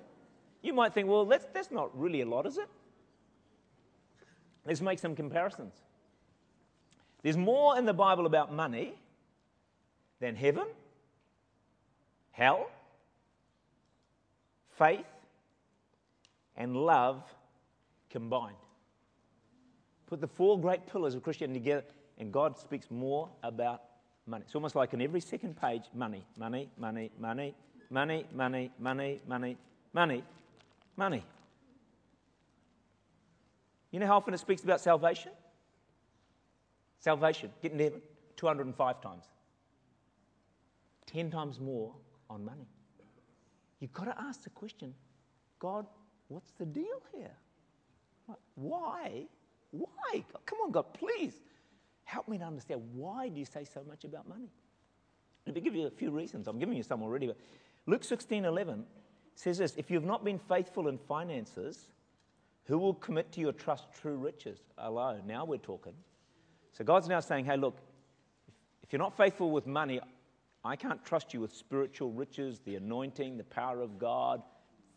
You 0.61 0.73
might 0.73 0.93
think, 0.93 1.07
well, 1.07 1.25
that's, 1.25 1.45
that's 1.53 1.69
not 1.69 1.95
really 1.97 2.21
a 2.21 2.25
lot, 2.25 2.47
is 2.47 2.57
it? 2.57 2.69
Let's 4.65 4.81
make 4.81 4.97
some 4.97 5.15
comparisons. 5.15 5.73
There's 7.21 7.37
more 7.37 7.77
in 7.77 7.85
the 7.85 7.93
Bible 7.93 8.25
about 8.25 8.53
money 8.53 8.93
than 10.19 10.35
heaven, 10.35 10.65
hell, 12.31 12.69
faith, 14.77 15.05
and 16.57 16.75
love 16.75 17.23
combined. 18.09 18.55
Put 20.07 20.21
the 20.21 20.27
four 20.27 20.59
great 20.59 20.85
pillars 20.87 21.15
of 21.15 21.23
Christianity 21.23 21.59
together, 21.59 21.83
and 22.17 22.31
God 22.31 22.57
speaks 22.57 22.91
more 22.91 23.29
about 23.41 23.81
money. 24.27 24.43
It's 24.45 24.55
almost 24.55 24.75
like 24.75 24.93
in 24.93 25.01
every 25.01 25.21
second 25.21 25.59
page 25.59 25.83
money, 25.93 26.23
money, 26.37 26.69
money, 26.77 27.11
money, 27.19 27.55
money, 27.89 28.25
money, 28.33 28.71
money, 28.79 29.19
money, 29.27 29.57
money, 29.93 30.23
money. 30.95 31.23
You 33.91 33.99
know 33.99 34.07
how 34.07 34.17
often 34.17 34.33
it 34.33 34.39
speaks 34.39 34.63
about 34.63 34.81
salvation? 34.81 35.31
Salvation, 36.99 37.51
getting 37.61 37.77
to 37.77 37.83
heaven, 37.83 38.01
205 38.37 39.01
times. 39.01 39.25
10 41.07 41.29
times 41.29 41.59
more 41.59 41.93
on 42.29 42.43
money. 42.43 42.67
You've 43.79 43.93
got 43.93 44.05
to 44.05 44.19
ask 44.19 44.43
the 44.43 44.49
question 44.49 44.93
God, 45.59 45.85
what's 46.33 46.51
the 46.51 46.65
deal 46.65 47.01
here? 47.13 47.31
Why? 48.55 49.25
Why? 49.71 50.23
Come 50.45 50.59
on, 50.63 50.71
God, 50.71 50.93
please 50.93 51.33
help 52.03 52.27
me 52.27 52.37
to 52.37 52.43
understand 52.43 52.81
why 52.93 53.29
do 53.29 53.39
you 53.39 53.45
say 53.45 53.63
so 53.63 53.83
much 53.87 54.03
about 54.03 54.27
money? 54.27 54.49
Let 55.45 55.55
me 55.55 55.61
give 55.61 55.75
you 55.75 55.87
a 55.87 55.91
few 55.91 56.11
reasons. 56.11 56.47
I'm 56.47 56.59
giving 56.59 56.75
you 56.75 56.83
some 56.83 57.03
already, 57.03 57.27
but 57.27 57.37
Luke 57.85 58.03
16 58.03 58.45
11 58.45 58.85
says 59.35 59.57
this 59.57 59.75
If 59.77 59.91
you 59.91 59.97
have 59.97 60.05
not 60.05 60.23
been 60.23 60.39
faithful 60.39 60.87
in 60.87 60.97
finances, 60.97 61.89
who 62.65 62.77
will 62.77 62.93
commit 62.93 63.31
to 63.33 63.41
your 63.41 63.51
trust 63.51 63.87
true 64.01 64.15
riches? 64.15 64.59
Hello, 64.77 65.19
now 65.27 65.45
we're 65.45 65.57
talking. 65.57 65.93
So 66.71 66.83
God's 66.83 67.07
now 67.07 67.19
saying, 67.19 67.45
hey, 67.45 67.57
look, 67.57 67.77
if 68.81 68.91
you're 68.91 69.01
not 69.01 69.15
faithful 69.15 69.51
with 69.51 69.67
money, 69.67 69.99
I 70.63 70.75
can't 70.75 71.03
trust 71.03 71.33
you 71.33 71.41
with 71.41 71.53
spiritual 71.53 72.11
riches, 72.11 72.61
the 72.65 72.75
anointing, 72.75 73.37
the 73.37 73.43
power 73.43 73.81
of 73.81 73.99
God, 73.99 74.41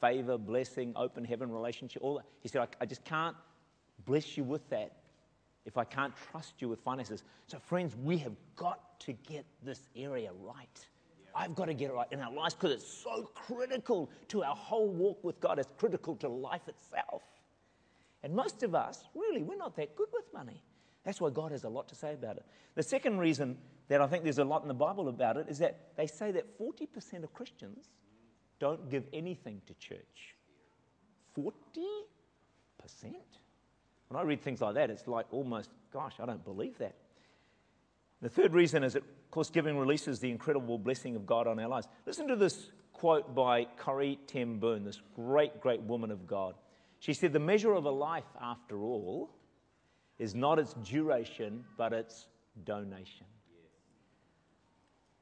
favor, 0.00 0.38
blessing, 0.38 0.92
open 0.96 1.24
heaven 1.24 1.50
relationship, 1.50 2.02
all 2.02 2.16
that. 2.16 2.26
He 2.40 2.48
said, 2.48 2.62
I, 2.62 2.68
I 2.82 2.86
just 2.86 3.04
can't 3.04 3.36
bless 4.04 4.36
you 4.36 4.44
with 4.44 4.68
that 4.70 4.92
if 5.64 5.76
I 5.76 5.84
can't 5.84 6.14
trust 6.30 6.54
you 6.58 6.68
with 6.68 6.80
finances. 6.80 7.24
So, 7.46 7.58
friends, 7.58 7.96
we 7.96 8.18
have 8.18 8.34
got 8.54 8.98
to 9.00 9.12
get 9.12 9.44
this 9.62 9.88
area 9.96 10.30
right. 10.42 10.86
I've 11.34 11.54
got 11.54 11.66
to 11.66 11.74
get 11.74 11.90
it 11.90 11.94
right 11.94 12.06
in 12.10 12.20
our 12.20 12.32
lives 12.32 12.54
because 12.54 12.72
it's 12.72 12.86
so 12.88 13.30
critical 13.34 14.10
to 14.28 14.42
our 14.42 14.56
whole 14.56 14.88
walk 14.88 15.22
with 15.22 15.38
God. 15.40 15.58
It's 15.58 15.70
critical 15.76 16.16
to 16.16 16.28
life 16.28 16.66
itself. 16.68 17.22
And 18.22 18.34
most 18.34 18.62
of 18.62 18.74
us, 18.74 19.04
really, 19.14 19.42
we're 19.42 19.56
not 19.56 19.76
that 19.76 19.94
good 19.96 20.08
with 20.12 20.24
money. 20.32 20.62
That's 21.04 21.20
why 21.20 21.30
God 21.30 21.52
has 21.52 21.64
a 21.64 21.68
lot 21.68 21.88
to 21.88 21.94
say 21.94 22.14
about 22.14 22.36
it. 22.38 22.46
The 22.74 22.82
second 22.82 23.18
reason 23.18 23.58
that 23.88 24.00
I 24.00 24.06
think 24.06 24.24
there's 24.24 24.38
a 24.38 24.44
lot 24.44 24.62
in 24.62 24.68
the 24.68 24.74
Bible 24.74 25.08
about 25.08 25.36
it 25.36 25.46
is 25.48 25.58
that 25.58 25.94
they 25.96 26.06
say 26.06 26.32
that 26.32 26.58
40% 26.58 27.22
of 27.22 27.32
Christians 27.32 27.90
don't 28.58 28.90
give 28.90 29.04
anything 29.12 29.60
to 29.66 29.74
church. 29.74 30.36
40%? 31.38 31.54
When 34.08 34.20
I 34.20 34.22
read 34.22 34.40
things 34.40 34.60
like 34.60 34.74
that, 34.74 34.90
it's 34.90 35.06
like 35.06 35.26
almost, 35.30 35.70
gosh, 35.92 36.14
I 36.20 36.26
don't 36.26 36.44
believe 36.44 36.78
that. 36.78 36.94
The 38.22 38.28
third 38.28 38.54
reason 38.54 38.82
is 38.82 38.94
that, 38.94 39.02
of 39.02 39.30
course, 39.30 39.50
giving 39.50 39.78
releases 39.78 40.20
the 40.20 40.30
incredible 40.30 40.78
blessing 40.78 41.16
of 41.16 41.26
God 41.26 41.46
on 41.46 41.58
our 41.58 41.68
lives. 41.68 41.88
Listen 42.06 42.28
to 42.28 42.36
this 42.36 42.70
quote 42.92 43.34
by 43.34 43.66
Corrie 43.76 44.18
ten 44.26 44.58
Boom, 44.58 44.84
this 44.84 45.00
great, 45.14 45.60
great 45.60 45.82
woman 45.82 46.10
of 46.10 46.26
God. 46.26 46.54
She 46.98 47.12
said, 47.12 47.32
The 47.32 47.38
measure 47.38 47.74
of 47.74 47.84
a 47.84 47.90
life, 47.90 48.24
after 48.40 48.78
all, 48.78 49.30
is 50.18 50.34
not 50.34 50.58
its 50.58 50.74
duration, 50.82 51.64
but 51.76 51.92
its 51.92 52.26
donation. 52.64 53.26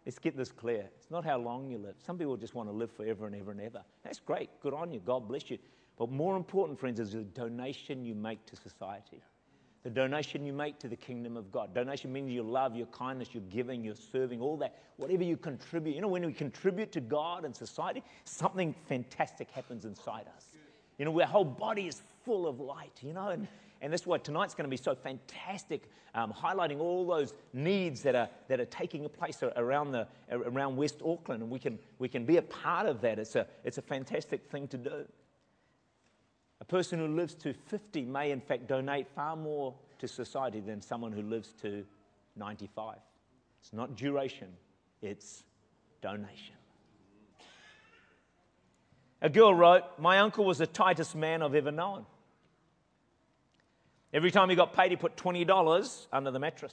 Let's 0.06 0.18
get 0.18 0.37
this 0.37 0.52
clear. 0.52 0.88
It's 0.99 1.11
not 1.11 1.25
how 1.25 1.38
long 1.38 1.70
you 1.70 1.78
live. 1.78 1.94
Some 2.04 2.18
people 2.18 2.37
just 2.37 2.54
want 2.54 2.68
to 2.68 2.75
live 2.75 2.90
forever 2.90 3.26
and 3.26 3.34
ever 3.34 3.52
and 3.52 3.61
ever. 3.61 3.82
That's 4.02 4.20
great. 4.20 4.50
Good 4.61 4.75
on 4.75 4.92
you. 4.92 5.00
God 5.04 5.26
bless 5.26 5.50
you. 5.50 5.58
But 5.99 6.11
more 6.11 6.37
important, 6.37 6.78
friends, 6.78 7.00
is 7.00 7.12
the 7.12 7.23
donation 7.23 8.04
you 8.04 8.14
make 8.14 8.44
to 8.46 8.56
society. 8.56 9.23
The 9.82 9.90
donation 9.90 10.44
you 10.44 10.52
make 10.52 10.78
to 10.80 10.88
the 10.88 10.96
kingdom 10.96 11.37
of 11.37 11.52
God. 11.52 11.75
Donation 11.75 12.12
means 12.12 12.30
your 12.32 12.44
love, 12.44 12.75
your 12.75 12.87
kindness, 12.87 13.28
your 13.32 13.42
giving, 13.50 13.84
your 13.84 13.94
serving, 13.94 14.40
all 14.40 14.56
that. 14.58 14.78
Whatever 14.96 15.25
you 15.25 15.37
contribute. 15.37 15.94
You 15.94 16.02
know, 16.02 16.08
when 16.08 16.25
we 16.25 16.32
contribute 16.32 16.90
to 16.92 17.00
God 17.00 17.44
and 17.44 17.54
society, 17.54 18.02
something 18.25 18.75
fantastic 18.87 19.50
happens 19.50 19.84
inside 19.84 20.26
us. 20.37 20.46
You 20.99 21.04
know, 21.04 21.20
our 21.20 21.26
whole 21.26 21.44
body 21.44 21.87
is 21.87 22.02
full 22.25 22.46
of 22.46 22.61
light, 22.61 22.99
you 23.02 23.12
know, 23.12 23.28
and, 23.28 23.46
and 23.81 23.93
that's 23.93 24.07
why 24.07 24.19
tonight's 24.19 24.54
going 24.54 24.64
to 24.64 24.71
be 24.71 24.76
so 24.76 24.95
fantastic, 24.95 25.90
um, 26.14 26.33
highlighting 26.33 26.81
all 26.81 27.07
those 27.07 27.35
needs 27.52 28.02
that 28.02 28.14
are, 28.14 28.28
that 28.49 28.61
are 28.61 28.66
taking 28.66 29.09
place 29.09 29.43
around, 29.57 29.93
the, 29.93 30.07
around 30.31 30.76
West 30.76 31.00
Auckland, 31.04 31.43
and 31.43 31.50
we 31.50 31.59
can, 31.59 31.78
we 31.99 32.09
can 32.09 32.25
be 32.25 32.37
a 32.37 32.43
part 32.43 32.87
of 32.87 33.00
that. 33.02 33.19
It's 33.19 33.37
a, 33.37 33.47
it's 33.64 33.78
a 33.78 33.83
fantastic 33.83 34.47
thing 34.50 34.69
to 34.69 34.78
do. 34.78 35.04
A 36.61 36.64
person 36.64 36.99
who 36.99 37.09
lives 37.09 37.35
to 37.37 37.52
50 37.52 38.04
may, 38.07 38.31
in 38.31 38.40
fact, 38.40 38.69
donate 38.69 39.07
far 39.14 39.37
more 39.37 39.75
to 39.99 40.09
society 40.09 40.61
than 40.61 40.81
someone 40.81 41.12
who 41.12 41.23
lives 41.23 41.52
to 41.62 41.85
95. 42.37 42.97
It's 43.61 43.73
not 43.73 43.97
duration, 43.97 44.49
it's 45.02 45.43
donation. 46.00 46.54
A 49.21 49.31
girl 49.31 49.54
wrote, 49.54 49.85
My 49.99 50.19
uncle 50.19 50.45
was 50.45 50.59
the 50.59 50.66
tightest 50.66 51.14
man 51.14 51.43
I've 51.43 51.54
ever 51.54 51.71
known. 51.73 52.04
Every 54.14 54.30
time 54.30 54.49
he 54.49 54.54
got 54.54 54.73
paid, 54.73 54.92
he 54.92 54.97
put 54.97 55.16
$20 55.16 56.06
under 56.12 56.30
the 56.30 56.38
mattress. 56.38 56.73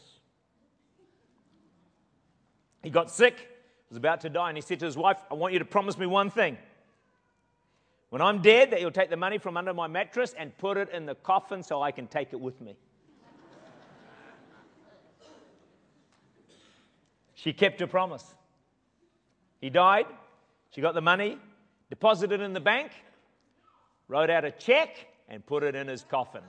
He 2.84 2.92
got 2.92 3.10
sick, 3.10 3.36
was 3.90 3.98
about 3.98 4.22
to 4.22 4.30
die, 4.30 4.50
and 4.50 4.58
he 4.58 4.62
said 4.62 4.80
to 4.80 4.86
his 4.86 4.96
wife, 4.96 5.18
I 5.30 5.34
want 5.34 5.54
you 5.54 5.60
to 5.60 5.66
promise 5.66 5.98
me 5.98 6.06
one 6.06 6.30
thing. 6.30 6.56
When 8.10 8.22
I'm 8.22 8.44
dead, 8.44 8.72
that 8.72 8.80
you'll 8.80 8.92
take 8.92 9.10
the 9.10 9.18
money 9.18 9.40
from 9.40 9.58
under 9.58 9.74
my 9.74 9.88
mattress 9.88 10.36
and 10.38 10.56
put 10.60 10.78
it 10.78 10.90
in 10.92 11.08
the 11.08 11.16
coffin 11.16 11.64
so 11.64 11.82
I 11.82 11.92
can 11.92 12.06
take 12.06 12.32
it 12.32 12.40
with 12.40 12.62
me. 12.62 12.78
she 17.34 17.54
kept 17.54 17.80
her 17.80 17.88
promise. 17.88 18.36
He 19.62 19.72
died. 19.72 20.06
She 20.76 20.82
got 20.82 20.94
the 20.94 21.02
money, 21.02 21.40
deposited 21.90 22.40
it 22.40 22.44
in 22.44 22.54
the 22.54 22.60
bank, 22.60 22.92
wrote 24.08 24.30
out 24.30 24.46
a 24.46 24.52
check, 24.52 25.08
and 25.28 25.44
put 25.44 25.64
it 25.64 25.76
in 25.76 25.88
his 25.88 26.04
coffin. 26.04 26.44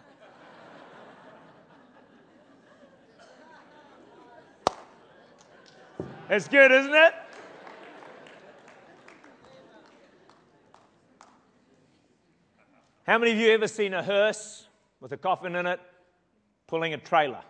It's 6.33 6.49
good, 6.49 6.73
isn't 6.73 6.95
it? 6.95 7.13
How 13.07 13.19
many 13.19 13.33
of 13.33 13.37
you 13.37 13.51
ever 13.51 13.69
seen 13.69 13.93
a 13.93 14.03
hearse 14.03 14.67
with 14.99 15.13
a 15.13 15.19
coffin 15.19 15.55
in 15.57 15.67
it 15.67 15.79
pulling 16.69 16.95
a 16.95 16.97
trailer? 16.97 17.43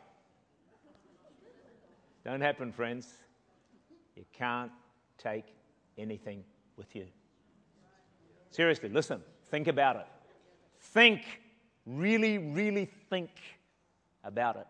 Don't 2.24 2.40
happen, 2.40 2.72
friends. 2.72 3.06
You 4.16 4.24
can't 4.32 4.72
take 5.16 5.54
anything 5.96 6.42
with 6.76 6.96
you. 6.96 7.06
Seriously, 8.50 8.88
listen, 8.88 9.22
think 9.48 9.68
about 9.68 9.94
it. 9.94 10.06
Think, 10.80 11.22
really, 11.86 12.36
really 12.38 12.90
think 13.10 13.30
about 14.24 14.56
it. 14.56 14.66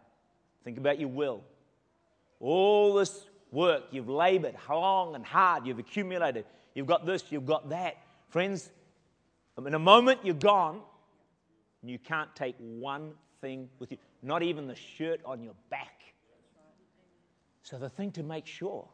Think 0.64 0.76
about 0.76 1.00
your 1.00 1.08
will. 1.08 1.42
All 2.40 2.92
this 2.92 3.24
work, 3.52 3.84
you've 3.90 4.08
labored 4.08 4.56
long 4.68 5.14
and 5.14 5.24
hard, 5.24 5.66
you've 5.66 5.78
accumulated, 5.78 6.44
you've 6.74 6.86
got 6.86 7.06
this, 7.06 7.24
you've 7.30 7.46
got 7.46 7.68
that. 7.68 7.96
Friends, 8.28 8.70
in 9.64 9.74
a 9.74 9.78
moment, 9.78 10.20
you're 10.24 10.34
gone, 10.34 10.80
and 11.82 11.90
you 11.90 11.98
can't 11.98 12.34
take 12.34 12.56
one 12.58 13.12
thing 13.40 13.68
with 13.78 13.92
you, 13.92 13.98
not 14.22 14.42
even 14.42 14.66
the 14.66 14.74
shirt 14.74 15.20
on 15.24 15.42
your 15.42 15.54
back. 15.70 16.00
So 17.62 17.76
the 17.76 17.88
thing 17.88 18.10
to 18.12 18.22
make 18.22 18.46
sure 18.46 18.88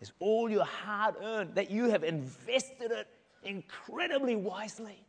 is 0.00 0.12
all 0.20 0.48
your 0.48 0.64
hard 0.64 1.16
earned, 1.22 1.54
that 1.54 1.70
you 1.70 1.90
have 1.90 2.04
invested 2.04 2.92
it 2.92 3.08
incredibly 3.42 4.36
wisely. 4.36 5.04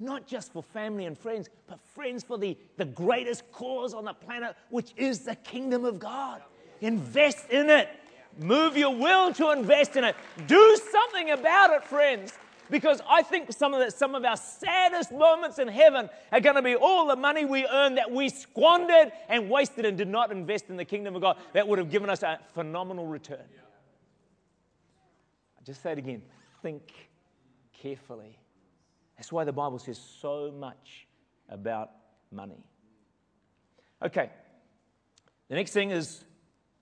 Not 0.00 0.26
just 0.26 0.52
for 0.52 0.62
family 0.62 1.06
and 1.06 1.16
friends, 1.16 1.48
but 1.68 1.78
friends 1.94 2.24
for 2.24 2.36
the, 2.36 2.56
the 2.76 2.84
greatest 2.84 3.50
cause 3.52 3.94
on 3.94 4.04
the 4.04 4.12
planet, 4.12 4.56
which 4.70 4.92
is 4.96 5.20
the 5.20 5.36
kingdom 5.36 5.84
of 5.84 5.98
God. 5.98 6.42
Invest 6.80 7.48
in 7.50 7.70
it. 7.70 7.88
Move 8.38 8.76
your 8.76 8.94
will 8.94 9.32
to 9.34 9.50
invest 9.50 9.96
in 9.96 10.04
it. 10.04 10.16
Do 10.46 10.78
something 10.90 11.30
about 11.30 11.70
it, 11.70 11.84
friends. 11.84 12.32
Because 12.70 13.00
I 13.08 13.22
think 13.22 13.52
some 13.52 13.74
of, 13.74 13.80
the, 13.80 13.90
some 13.90 14.14
of 14.14 14.24
our 14.24 14.36
saddest 14.36 15.12
moments 15.12 15.58
in 15.58 15.68
heaven 15.68 16.08
are 16.32 16.40
going 16.40 16.56
to 16.56 16.62
be 16.62 16.74
all 16.74 17.06
the 17.06 17.16
money 17.16 17.44
we 17.44 17.66
earned 17.66 17.98
that 17.98 18.10
we 18.10 18.30
squandered 18.30 19.12
and 19.28 19.50
wasted 19.50 19.84
and 19.84 19.98
did 19.98 20.08
not 20.08 20.32
invest 20.32 20.70
in 20.70 20.76
the 20.76 20.84
kingdom 20.84 21.14
of 21.14 21.20
God. 21.20 21.36
That 21.52 21.68
would 21.68 21.78
have 21.78 21.90
given 21.90 22.08
us 22.08 22.22
a 22.22 22.40
phenomenal 22.54 23.06
return. 23.06 23.44
I 25.58 25.64
just 25.64 25.82
say 25.82 25.92
it 25.92 25.98
again 25.98 26.22
think 26.64 26.94
carefully. 27.82 28.38
That's 29.18 29.30
why 29.30 29.44
the 29.44 29.52
Bible 29.52 29.78
says 29.78 30.00
so 30.20 30.50
much 30.50 31.06
about 31.50 31.90
money. 32.32 32.64
Okay, 34.02 34.30
the 35.48 35.54
next 35.54 35.72
thing 35.72 35.90
is 35.90 36.24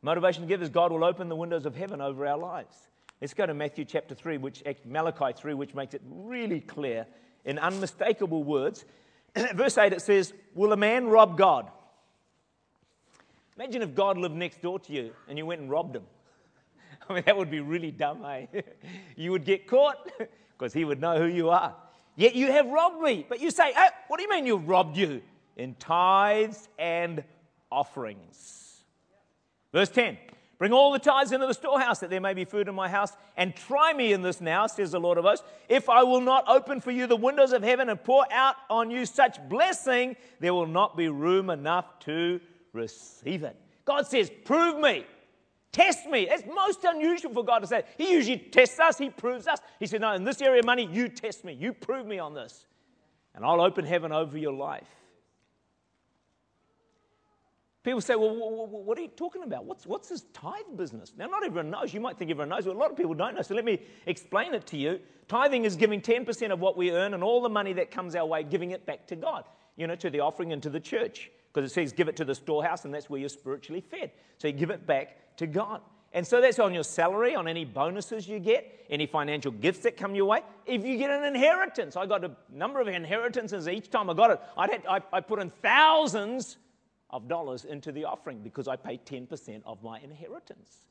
motivation 0.03 0.43
to 0.43 0.49
give 0.49 0.63
is 0.63 0.69
God 0.69 0.93
will 0.93 1.05
open 1.05 1.29
the 1.29 1.37
windows 1.37 1.65
of 1.65 1.75
heaven 1.75 2.01
over 2.01 2.27
our 2.27 2.39
lives. 2.39 2.77
Let's 3.21 3.35
go 3.35 3.47
to 3.47 3.55
Matthew 3.55 3.85
chapter 3.85 4.15
3, 4.15 4.39
which 4.39 4.63
Malachi 4.85 5.33
3, 5.33 5.55
which 5.55 5.75
makes 5.75 5.95
it 5.95 6.03
really 6.11 6.61
clear 6.61 7.07
in 7.45 7.59
unmistakable 7.59 8.43
words. 8.43 8.85
Verse 9.55 9.79
8 9.79 9.93
it 9.93 10.03
says, 10.03 10.35
Will 10.55 10.73
a 10.73 10.77
man 10.77 11.07
rob 11.07 11.39
God? 11.39 11.71
Imagine 13.57 13.83
if 13.83 13.95
God 13.95 14.19
lived 14.19 14.35
next 14.35 14.61
door 14.61 14.81
to 14.81 14.93
you 14.93 15.13
and 15.29 15.39
you 15.39 15.47
went 15.47 15.61
and 15.61 15.71
robbed 15.71 15.95
him. 15.95 16.03
I 17.09 17.15
mean, 17.15 17.23
that 17.27 17.37
would 17.37 17.51
be 17.51 17.61
really 17.61 17.91
dumb, 17.91 18.25
eh? 18.25 18.47
you 19.17 19.31
would 19.31 19.45
get 19.45 19.67
caught 19.69 20.11
because 20.59 20.73
he 20.73 20.85
would 20.85 21.01
know 21.01 21.19
who 21.19 21.27
you 21.27 21.51
are. 21.51 21.77
Yet 22.17 22.35
you 22.35 22.51
have 22.51 22.67
robbed 22.67 23.01
me. 23.01 23.25
But 23.29 23.41
you 23.41 23.51
say, 23.51 23.73
oh, 23.77 23.89
What 24.09 24.17
do 24.17 24.25
you 24.25 24.31
mean 24.31 24.47
you've 24.47 24.69
robbed 24.69 24.97
you? 24.97 25.23
In 25.57 25.75
tithes 25.77 26.69
and 26.79 27.23
offerings. 27.71 28.62
Verse 29.73 29.91
10 29.91 30.19
Bring 30.59 30.73
all 30.73 30.93
the 30.93 31.01
tithes 31.01 31.33
into 31.33 31.49
the 31.49 31.55
storehouse, 31.55 31.99
that 31.99 32.11
there 32.11 32.21
may 32.21 32.35
be 32.35 32.45
food 32.45 32.69
in 32.69 32.75
my 32.77 32.89
house, 32.89 33.17
and 33.37 33.57
try 33.57 33.93
me 33.93 34.13
in 34.13 34.23
this 34.23 34.41
now, 34.41 34.69
says 34.69 34.93
the 34.93 35.01
Lord 35.01 35.19
of 35.19 35.25
hosts. 35.25 35.45
If 35.69 35.89
I 35.89 36.05
will 36.05 36.21
not 36.21 36.45
open 36.47 36.81
for 36.81 36.93
you 36.93 37.09
the 37.09 37.17
windows 37.17 37.53
of 37.53 37.65
heaven 37.65 37.89
and 37.89 38.03
pour 38.05 38.25
out 38.33 38.55
on 38.71 38.89
you 38.89 39.05
such 39.05 39.39
blessing, 39.49 40.15
there 40.39 40.55
will 40.55 40.69
not 40.69 40.97
be 40.97 41.09
room 41.09 41.51
enough 41.51 41.99
to 42.01 42.41
receive 42.73 43.43
it. 43.43 43.57
God 43.85 44.07
says, 44.07 44.31
Prove 44.45 44.79
me. 44.79 45.05
Test 45.73 46.07
me. 46.07 46.29
It's 46.31 46.45
most 46.47 46.85
unusual 46.85 47.33
for 47.33 47.45
God 47.45 47.61
to 47.61 47.67
say. 47.67 47.83
He 47.99 48.13
usually 48.13 48.39
tests 48.39 48.79
us, 48.79 48.99
He 48.99 49.11
proves 49.11 49.49
us. 49.49 49.59
He 49.81 49.87
said, 49.87 50.03
No, 50.03 50.13
in 50.13 50.23
this 50.23 50.41
area 50.41 50.61
of 50.61 50.65
money, 50.65 50.87
you 50.87 51.09
test 51.09 51.45
me. 51.45 51.55
You 51.55 51.73
prove 51.73 52.07
me 52.07 52.21
on 52.21 52.35
this. 52.35 52.67
And 53.35 53.45
I'll 53.45 53.61
open 53.61 53.85
heaven 53.85 54.13
over 54.13 54.39
your 54.39 54.53
life. 54.53 54.87
People 57.85 58.01
say, 58.01 58.15
well, 58.15 58.33
what 58.69 58.97
are 58.97 59.01
you 59.01 59.09
talking 59.09 59.43
about? 59.43 59.65
What's, 59.65 59.87
what's 59.87 60.09
this 60.09 60.23
tithe 60.33 60.77
business? 60.77 61.13
Now, 61.17 61.27
not 61.27 61.45
everyone 61.45 61.71
knows. 61.71 61.93
You 61.93 62.01
might 62.01 62.17
think 62.17 62.31
everyone 62.31 62.51
knows, 62.51 62.65
but 62.65 62.77
a 62.77 62.79
lot 62.79 62.93
of 62.93 62.97
people 62.97 63.15
don't 63.15 63.35
know. 63.35 63.43
So 63.43 63.57
let 63.57 63.65
me 63.65 63.81
explain 64.07 64.55
it 64.55 64.67
to 64.67 64.77
you. 64.77 65.01
Tithing 65.27 65.65
is 65.65 65.75
giving 65.75 66.01
10% 66.01 66.53
of 66.53 66.61
what 66.61 66.77
we 66.77 66.93
earn 66.93 67.13
and 67.13 67.25
all 67.25 67.43
the 67.43 67.49
money 67.49 67.73
that 67.73 67.91
comes 67.91 68.15
our 68.15 68.25
way, 68.25 68.45
giving 68.45 68.71
it 68.71 68.87
back 68.87 69.09
to 69.09 69.17
God, 69.17 69.45
you 69.77 69.89
know, 69.89 69.97
to 69.97 70.11
the 70.11 70.21
offering 70.21 70.53
and 70.53 70.63
to 70.63 70.71
the 70.71 70.79
church. 70.79 71.31
Because 71.53 71.71
it 71.71 71.75
says 71.75 71.93
give 71.93 72.09
it 72.09 72.17
to 72.17 72.25
the 72.25 72.35
storehouse, 72.35 72.85
and 72.85 72.95
that's 72.95 73.11
where 73.11 73.19
you're 73.19 73.29
spiritually 73.29 73.81
fed. 73.81 74.13
So 74.39 74.47
you 74.47 74.55
give 74.55 74.71
it 74.71 74.87
back 74.87 75.37
to 75.39 75.49
God. 75.49 75.81
And 76.15 76.27
so 76.27 76.41
that's 76.41 76.59
on 76.59 76.75
your 76.75 76.85
salary, 76.85 77.35
on 77.35 77.49
any 77.49 77.65
bonuses 77.65 78.29
you 78.29 78.39
get, 78.39 78.87
any 78.91 79.07
financial 79.07 79.51
gifts 79.51 79.81
that 79.81 79.97
come 79.97 80.15
your 80.15 80.27
way. 80.27 80.43
If 80.67 80.85
you 80.85 80.99
get 80.99 81.11
an 81.11 81.25
inheritance, 81.25 81.97
I 81.97 82.07
got 82.07 82.25
a 82.25 82.31
number 82.53 82.81
of 82.81 82.89
inheritances 82.89 83.67
each 83.67 83.91
time 83.91 84.09
I 84.09 84.15
got 84.15 84.31
it. 84.31 84.41
I'd 84.57 84.71
had, 84.71 84.87
I, 84.87 85.01
I 85.13 85.21
put 85.21 85.41
in 85.41 85.51
thousands 85.63 86.59
of 87.13 87.29
dollars 87.29 87.65
into 87.65 87.93
the 87.93 88.05
offering 88.05 88.41
because 88.43 88.69
I 88.69 88.77
pay 88.77 88.99
10% 88.99 89.63
of 89.65 89.83
my 89.83 90.01
inheritance. 90.01 90.87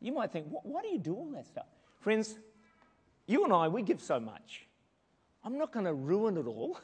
You 0.00 0.12
might 0.12 0.30
think, 0.30 0.46
why 0.48 0.82
do 0.82 0.88
you 0.88 0.98
do 0.98 1.14
all 1.14 1.30
that 1.34 1.46
stuff? 1.46 1.66
Friends, 2.00 2.38
you 3.26 3.44
and 3.44 3.52
I, 3.52 3.68
we 3.68 3.82
give 3.82 4.00
so 4.00 4.20
much. 4.20 4.66
I'm 5.44 5.58
not 5.58 5.72
going 5.72 5.86
to 5.86 5.94
ruin 5.94 6.36
it 6.36 6.46
all 6.46 6.78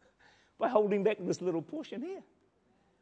by 0.58 0.68
holding 0.68 1.02
back 1.02 1.16
this 1.20 1.40
little 1.40 1.62
portion 1.62 2.02
here. 2.02 2.22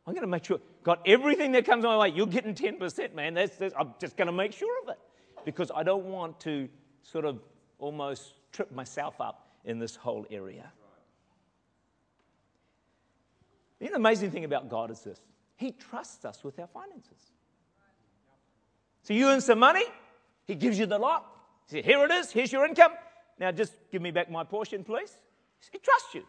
I'm 0.07 0.15
going 0.15 0.23
to 0.23 0.29
make 0.29 0.45
sure, 0.45 0.61
got 0.83 1.03
everything 1.07 1.53
that 1.53 1.67
comes 1.67 1.85
my 1.85 1.97
way, 1.97 2.09
you're 2.09 2.27
getting 2.27 2.55
10%, 2.55 3.15
man. 3.15 3.35
That's, 3.35 3.57
that's, 3.57 3.75
I'm 3.79 3.95
just 4.01 4.17
going 4.17 4.27
to 4.27 4.33
make 4.33 4.53
sure 4.53 4.83
of 4.83 4.89
it 4.89 4.99
because 5.45 5.71
I 5.75 5.83
don't 5.83 6.07
want 6.07 6.41
to 6.41 6.69
sort 7.03 7.27
of 7.27 7.41
almost 7.79 8.35
trip 8.53 8.73
myself 8.73 9.21
up 9.21 9.51
in 9.65 9.79
this 9.79 9.95
whole 9.95 10.27
area. 10.31 10.73
The 13.81 13.95
amazing 13.95 14.31
thing 14.31 14.45
about 14.45 14.69
God 14.69 14.91
is 14.91 15.01
this 15.01 15.21
He 15.57 15.73
trusts 15.73 16.25
us 16.25 16.45
with 16.45 16.59
our 16.59 16.69
finances. 16.69 17.33
So 19.03 19.15
you 19.15 19.29
earn 19.29 19.41
some 19.41 19.59
money, 19.59 19.85
He 20.45 20.55
gives 20.55 20.79
you 20.79 20.87
the 20.87 20.99
lot. 20.99 21.27
He 21.67 21.77
said, 21.77 21.85
Here 21.85 22.05
it 22.05 22.11
is, 22.11 22.31
here's 22.31 22.53
your 22.53 22.67
income. 22.67 22.93
Now 23.39 23.51
just 23.51 23.75
give 23.91 24.03
me 24.03 24.11
back 24.11 24.31
my 24.31 24.45
portion, 24.45 24.85
please. 24.85 25.13
He 25.73 25.79
trusts 25.79 26.15
you. 26.15 26.25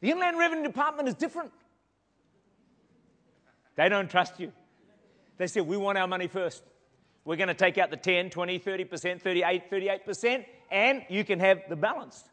The 0.00 0.10
Inland 0.10 0.38
Revenue 0.38 0.64
Department 0.64 1.08
is 1.08 1.14
different. 1.14 1.52
They 3.76 3.88
don't 3.88 4.10
trust 4.10 4.38
you. 4.38 4.52
They 5.38 5.46
say, 5.46 5.60
We 5.60 5.76
want 5.76 5.96
our 5.98 6.08
money 6.08 6.26
first. 6.26 6.62
We're 7.24 7.36
going 7.36 7.48
to 7.48 7.54
take 7.54 7.78
out 7.78 7.90
the 7.90 7.96
10, 7.96 8.30
20, 8.30 8.58
30%, 8.58 9.20
38, 9.20 9.70
38%, 9.70 10.46
and 10.70 11.04
you 11.10 11.24
can 11.24 11.38
have 11.40 11.60
the 11.68 11.76
balance. 11.76 12.24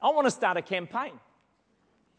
I 0.00 0.08
want 0.10 0.26
to 0.26 0.30
start 0.30 0.56
a 0.56 0.62
campaign. 0.62 1.12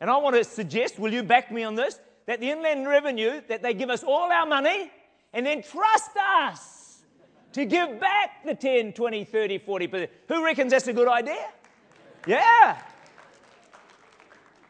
And 0.01 0.09
I 0.09 0.17
want 0.17 0.35
to 0.35 0.43
suggest, 0.43 0.97
will 0.97 1.13
you 1.13 1.21
back 1.21 1.51
me 1.51 1.63
on 1.63 1.75
this? 1.75 1.99
That 2.25 2.39
the 2.39 2.49
Inland 2.49 2.87
Revenue, 2.87 3.41
that 3.47 3.61
they 3.61 3.75
give 3.75 3.91
us 3.91 4.03
all 4.03 4.31
our 4.31 4.47
money 4.47 4.91
and 5.31 5.45
then 5.45 5.61
trust 5.61 6.11
us 6.17 7.03
to 7.53 7.65
give 7.65 7.99
back 7.99 8.43
the 8.43 8.55
10, 8.55 8.93
20, 8.93 9.23
30, 9.23 9.59
40%. 9.59 10.09
Who 10.27 10.43
reckons 10.43 10.71
that's 10.71 10.87
a 10.87 10.93
good 10.93 11.07
idea? 11.07 11.47
Yeah. 12.25 12.81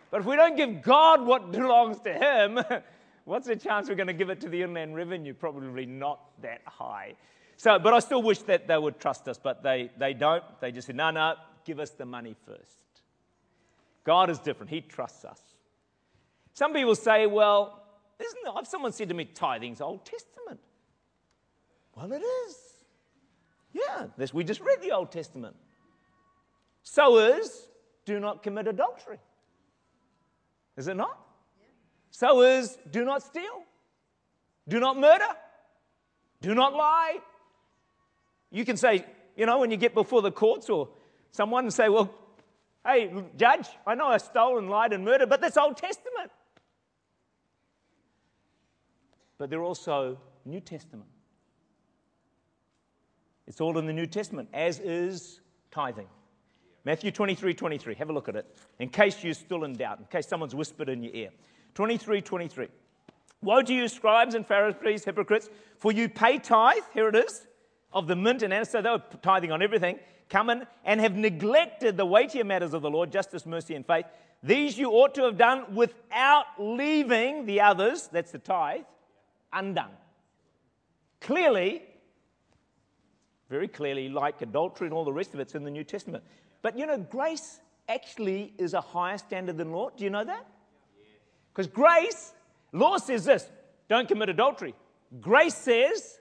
But 0.10 0.22
if 0.22 0.26
we 0.28 0.36
don't 0.36 0.58
give 0.58 0.82
God 0.82 1.26
what 1.26 1.52
belongs 1.52 2.00
to 2.02 2.14
Him, 2.14 2.60
what's 3.26 3.48
the 3.48 3.56
chance 3.56 3.88
we're 3.88 3.96
going 3.96 4.08
to 4.08 4.14
give 4.14 4.30
it 4.30 4.42
to 4.42 4.50
the 4.50 4.62
Inland 4.62 4.96
Revenue? 4.96 5.34
Probably 5.34 5.86
not 5.86 6.20
that 6.42 6.62
high. 6.66 7.16
So, 7.56 7.80
but 7.80 7.94
I 7.94 8.00
still 8.00 8.22
wish 8.22 8.40
that 8.40 8.68
they 8.68 8.78
would 8.78 9.00
trust 9.00 9.28
us, 9.30 9.40
but 9.42 9.64
they, 9.64 9.92
they 9.98 10.14
don't. 10.14 10.44
They 10.60 10.74
just 10.74 10.88
say, 10.88 10.94
no, 10.94 11.12
no, 11.12 11.36
give 11.64 11.80
us 11.80 11.92
the 11.92 12.06
money 12.06 12.36
first. 12.46 12.80
God 14.04 14.30
is 14.30 14.40
different. 14.40 14.70
He 14.70 14.82
trusts 14.82 15.26
us. 15.26 15.42
Some 16.54 16.74
people 16.74 16.96
say, 16.96 17.28
well, 17.28 17.84
isn't 18.20 18.58
it, 18.58 18.68
someone 18.68 18.92
said 18.92 19.10
to 19.10 19.16
me, 19.16 19.26
tithing's 19.26 19.82
Old 19.82 20.06
Testament. 20.06 20.60
Well, 21.96 22.12
it 22.12 22.22
is. 22.22 22.58
Yeah, 23.74 24.08
this, 24.18 24.34
we 24.34 24.44
just 24.44 24.60
read 24.62 24.82
the 24.82 24.92
Old 24.92 25.12
Testament. 25.12 25.56
So 26.84 27.18
is 27.20 27.68
do 28.06 28.20
not 28.20 28.44
commit 28.44 28.68
adultery. 28.68 29.20
Is 30.78 30.88
it 30.88 30.98
not? 30.98 31.18
So 32.12 32.42
is 32.42 32.78
do 32.90 33.06
not 33.06 33.24
steal, 33.24 33.64
do 34.68 34.80
not 34.80 35.00
murder, 35.00 35.24
do 36.42 36.54
not 36.54 36.74
lie. 36.74 37.20
You 38.52 38.66
can 38.66 38.76
say, 38.76 39.06
you 39.38 39.46
know, 39.46 39.60
when 39.60 39.72
you 39.72 39.78
get 39.78 39.94
before 39.94 40.22
the 40.22 40.32
courts 40.32 40.70
or 40.70 40.90
someone 41.32 41.64
and 41.64 41.74
say, 41.74 41.88
well, 41.88 42.14
Hey, 42.86 43.12
judge, 43.38 43.68
I 43.86 43.96
know 43.96 44.08
I 44.08 44.18
stole 44.18 44.58
and 44.58 44.70
lied 44.70 44.94
and 44.94 45.06
murdered, 45.06 45.30
but 45.30 45.40
that's 45.40 45.58
Old 45.58 45.78
Testament. 45.78 46.32
But 49.38 49.50
they're 49.50 49.64
also 49.64 50.18
New 50.46 50.60
Testament. 50.60 51.08
It's 53.48 53.62
all 53.62 53.78
in 53.78 53.86
the 53.86 53.94
New 53.94 54.08
Testament, 54.08 54.50
as 54.54 54.80
is 54.80 55.42
tithing. 55.72 56.08
Matthew 56.86 57.12
23 57.12 57.54
23. 57.54 57.96
Have 57.96 58.10
a 58.10 58.14
look 58.14 58.30
at 58.30 58.36
it 58.36 58.46
in 58.80 58.90
case 58.90 59.24
you're 59.24 59.34
still 59.34 59.64
in 59.64 59.74
doubt, 59.74 60.00
in 60.00 60.06
case 60.06 60.28
someone's 60.28 60.56
whispered 60.56 60.90
in 60.90 61.04
your 61.04 61.14
ear. 61.14 61.30
23 61.76 62.22
23. 62.22 62.68
Woe 63.44 63.62
to 63.62 63.74
you, 63.74 63.88
scribes 63.88 64.36
and 64.36 64.46
Pharisees, 64.46 65.04
hypocrites, 65.04 65.50
for 65.78 65.92
you 65.92 66.08
pay 66.10 66.38
tithe, 66.38 66.84
here 66.94 67.10
it 67.10 67.16
is, 67.16 67.48
of 67.92 68.08
the 68.08 68.16
mint 68.16 68.44
and 68.44 68.54
anise. 68.54 68.70
So 68.70 68.82
they 68.82 68.90
were 68.90 69.02
tithing 69.22 69.52
on 69.52 69.62
everything 69.62 70.00
come 70.32 70.50
in 70.50 70.66
and 70.84 71.00
have 71.00 71.16
neglected 71.16 71.98
the 71.98 72.06
weightier 72.06 72.44
matters 72.44 72.74
of 72.74 72.82
the 72.82 72.90
Lord, 72.90 73.12
justice, 73.12 73.46
mercy, 73.46 73.76
and 73.76 73.86
faith. 73.86 74.06
These 74.42 74.80
you 74.80 74.90
ought 74.90 75.14
to 75.16 75.24
have 75.24 75.38
done 75.38 75.76
without 75.76 76.46
leaving 76.58 77.46
the 77.46 77.62
others, 77.62 78.10
that's 78.12 78.32
the 78.32 78.40
tithe, 78.40 78.86
undone. 79.54 79.92
Clearly, 81.20 81.84
very 83.50 83.68
clearly, 83.68 84.10
like 84.10 84.42
adultery 84.42 84.88
and 84.88 84.94
all 84.94 85.06
the 85.06 85.14
rest 85.14 85.36
of 85.36 85.40
it's 85.40 85.54
in 85.54 85.64
the 85.64 85.70
New 85.70 85.84
Testament. 85.84 86.24
But 86.64 86.78
you 86.78 86.88
know, 86.88 86.98
grace 86.98 87.60
actually 87.88 88.54
is 88.58 88.74
a 88.74 88.82
higher 88.82 89.18
standard 89.18 89.58
than 89.58 89.72
law. 89.72 89.90
Do 89.96 90.04
you 90.04 90.10
know 90.10 90.24
that? 90.24 90.48
Because 91.54 91.68
grace, 91.68 92.32
law 92.72 92.98
says 92.98 93.26
this 93.26 93.48
don't 93.90 94.08
commit 94.08 94.30
adultery. 94.30 94.74
Grace 95.20 95.56
says, 95.56 96.18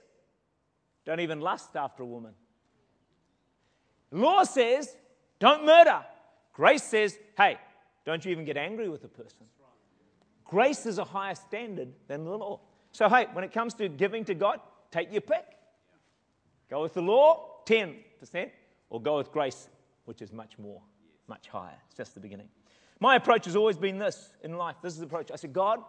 don't 1.05 1.21
even 1.21 1.39
lust 1.39 1.75
after 1.75 2.03
a 2.03 2.05
woman. 2.05 2.33
Law 4.11 4.43
says, 4.43 4.95
don't 5.39 5.65
murder. 5.65 6.03
Grace 6.53 6.83
says, 6.83 7.17
hey, 7.37 7.57
don't 8.05 8.23
you 8.25 8.31
even 8.31 8.45
get 8.45 8.57
angry 8.57 8.89
with 8.89 9.03
a 9.03 9.07
person. 9.07 9.45
Grace 10.45 10.85
is 10.85 10.97
a 10.97 11.03
higher 11.03 11.35
standard 11.35 11.93
than 12.07 12.25
the 12.25 12.31
law. 12.31 12.59
So, 12.91 13.07
hey, 13.07 13.27
when 13.31 13.45
it 13.45 13.53
comes 13.53 13.73
to 13.75 13.87
giving 13.87 14.25
to 14.25 14.33
God, 14.33 14.59
take 14.91 15.11
your 15.11 15.21
pick. 15.21 15.45
Go 16.69 16.81
with 16.81 16.93
the 16.93 17.01
law, 17.01 17.61
10%, 17.65 17.95
or 18.89 19.01
go 19.01 19.17
with 19.17 19.31
grace, 19.31 19.69
which 20.05 20.21
is 20.21 20.33
much 20.33 20.59
more, 20.59 20.81
much 21.27 21.47
higher. 21.47 21.77
It's 21.87 21.95
just 21.95 22.13
the 22.13 22.19
beginning. 22.19 22.49
My 22.99 23.15
approach 23.15 23.45
has 23.45 23.55
always 23.55 23.77
been 23.77 23.97
this 23.97 24.31
in 24.43 24.57
life. 24.57 24.75
This 24.83 24.93
is 24.93 24.99
the 24.99 25.05
approach. 25.05 25.31
I 25.31 25.37
said, 25.37 25.53
God, 25.53 25.79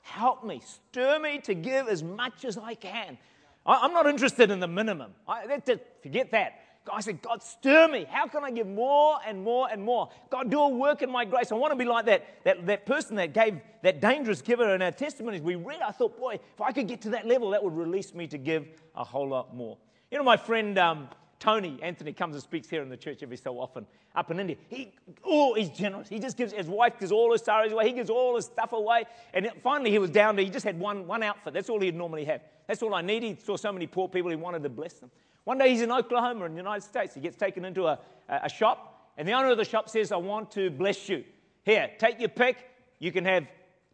help 0.00 0.44
me, 0.44 0.62
stir 0.64 1.18
me 1.18 1.38
to 1.40 1.54
give 1.54 1.88
as 1.88 2.02
much 2.02 2.44
as 2.44 2.56
I 2.56 2.74
can. 2.74 3.18
I'm 3.66 3.92
not 3.92 4.06
interested 4.06 4.50
in 4.50 4.60
the 4.60 4.68
minimum. 4.68 5.12
I, 5.28 5.60
forget 6.02 6.30
that. 6.30 6.60
I 6.92 7.00
said, 7.00 7.22
God, 7.22 7.42
stir 7.42 7.88
me. 7.88 8.06
How 8.08 8.26
can 8.26 8.44
I 8.44 8.50
give 8.50 8.66
more 8.66 9.18
and 9.26 9.42
more 9.42 9.68
and 9.70 9.82
more? 9.82 10.08
God, 10.30 10.50
do 10.50 10.60
a 10.60 10.68
work 10.68 11.02
in 11.02 11.10
my 11.10 11.24
grace. 11.24 11.50
I 11.50 11.54
want 11.54 11.72
to 11.72 11.76
be 11.76 11.84
like 11.84 12.06
that, 12.06 12.44
that, 12.44 12.66
that 12.66 12.86
person 12.86 13.16
that 13.16 13.32
gave 13.32 13.60
that 13.82 14.00
dangerous 14.00 14.42
giver 14.42 14.74
in 14.74 14.82
our 14.82 14.92
testimonies. 14.92 15.40
We 15.40 15.56
read, 15.56 15.80
I 15.80 15.90
thought, 15.90 16.18
boy, 16.18 16.34
if 16.34 16.60
I 16.60 16.72
could 16.72 16.88
get 16.88 17.00
to 17.02 17.10
that 17.10 17.26
level, 17.26 17.50
that 17.50 17.62
would 17.62 17.76
release 17.76 18.14
me 18.14 18.26
to 18.28 18.38
give 18.38 18.66
a 18.94 19.04
whole 19.04 19.28
lot 19.28 19.54
more. 19.54 19.78
You 20.10 20.18
know, 20.18 20.24
my 20.24 20.36
friend 20.36 20.78
um, 20.78 21.08
Tony 21.38 21.78
Anthony 21.82 22.12
comes 22.12 22.34
and 22.34 22.42
speaks 22.42 22.68
here 22.68 22.82
in 22.82 22.88
the 22.88 22.96
church 22.96 23.22
every 23.22 23.36
so 23.36 23.58
often 23.58 23.86
up 24.14 24.30
in 24.30 24.40
India. 24.40 24.56
He, 24.68 24.92
oh, 25.24 25.54
he's 25.54 25.68
generous. 25.68 26.08
He 26.08 26.18
just 26.18 26.36
gives, 26.36 26.52
his 26.52 26.66
wife 26.66 26.98
gives 26.98 27.12
all 27.12 27.32
his 27.32 27.42
saris 27.42 27.72
away. 27.72 27.86
He 27.86 27.92
gives 27.92 28.08
all 28.08 28.36
his 28.36 28.46
stuff 28.46 28.72
away. 28.72 29.04
And 29.34 29.50
finally, 29.62 29.90
he 29.90 29.98
was 29.98 30.10
down 30.10 30.36
to, 30.36 30.42
he 30.42 30.50
just 30.50 30.64
had 30.64 30.78
one, 30.78 31.06
one 31.06 31.22
outfit. 31.22 31.52
That's 31.52 31.68
all 31.68 31.80
he'd 31.80 31.94
normally 31.94 32.24
have. 32.24 32.40
That's 32.66 32.82
all 32.82 32.94
I 32.94 33.02
need. 33.02 33.22
He 33.22 33.36
saw 33.36 33.56
so 33.56 33.70
many 33.72 33.86
poor 33.86 34.08
people, 34.08 34.30
he 34.30 34.36
wanted 34.36 34.62
to 34.62 34.70
bless 34.70 34.94
them. 34.94 35.10
One 35.46 35.58
day 35.58 35.70
he's 35.70 35.80
in 35.80 35.92
Oklahoma 35.92 36.44
in 36.46 36.54
the 36.54 36.56
United 36.56 36.82
States. 36.82 37.14
He 37.14 37.20
gets 37.20 37.36
taken 37.36 37.64
into 37.64 37.86
a, 37.86 38.00
a 38.28 38.48
shop, 38.48 39.12
and 39.16 39.28
the 39.28 39.32
owner 39.32 39.52
of 39.52 39.56
the 39.56 39.64
shop 39.64 39.88
says, 39.88 40.10
I 40.10 40.16
want 40.16 40.50
to 40.50 40.70
bless 40.70 41.08
you. 41.08 41.22
Here, 41.62 41.88
take 41.98 42.18
your 42.18 42.30
pick. 42.30 42.56
You 42.98 43.12
can 43.12 43.24
have, 43.24 43.46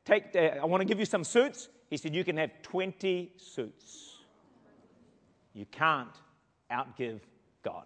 take, 0.07 0.35
uh, 0.35 0.61
I 0.62 0.65
want 0.65 0.81
to 0.81 0.87
give 0.87 0.99
you 0.99 1.05
some 1.05 1.25
suits. 1.25 1.69
He 1.91 1.99
said, 1.99 2.15
You 2.15 2.25
can 2.25 2.38
have 2.38 2.51
20 2.62 3.33
suits. 3.37 4.17
You 5.53 5.67
can't 5.67 6.09
outgive 6.71 7.21
God. 7.62 7.85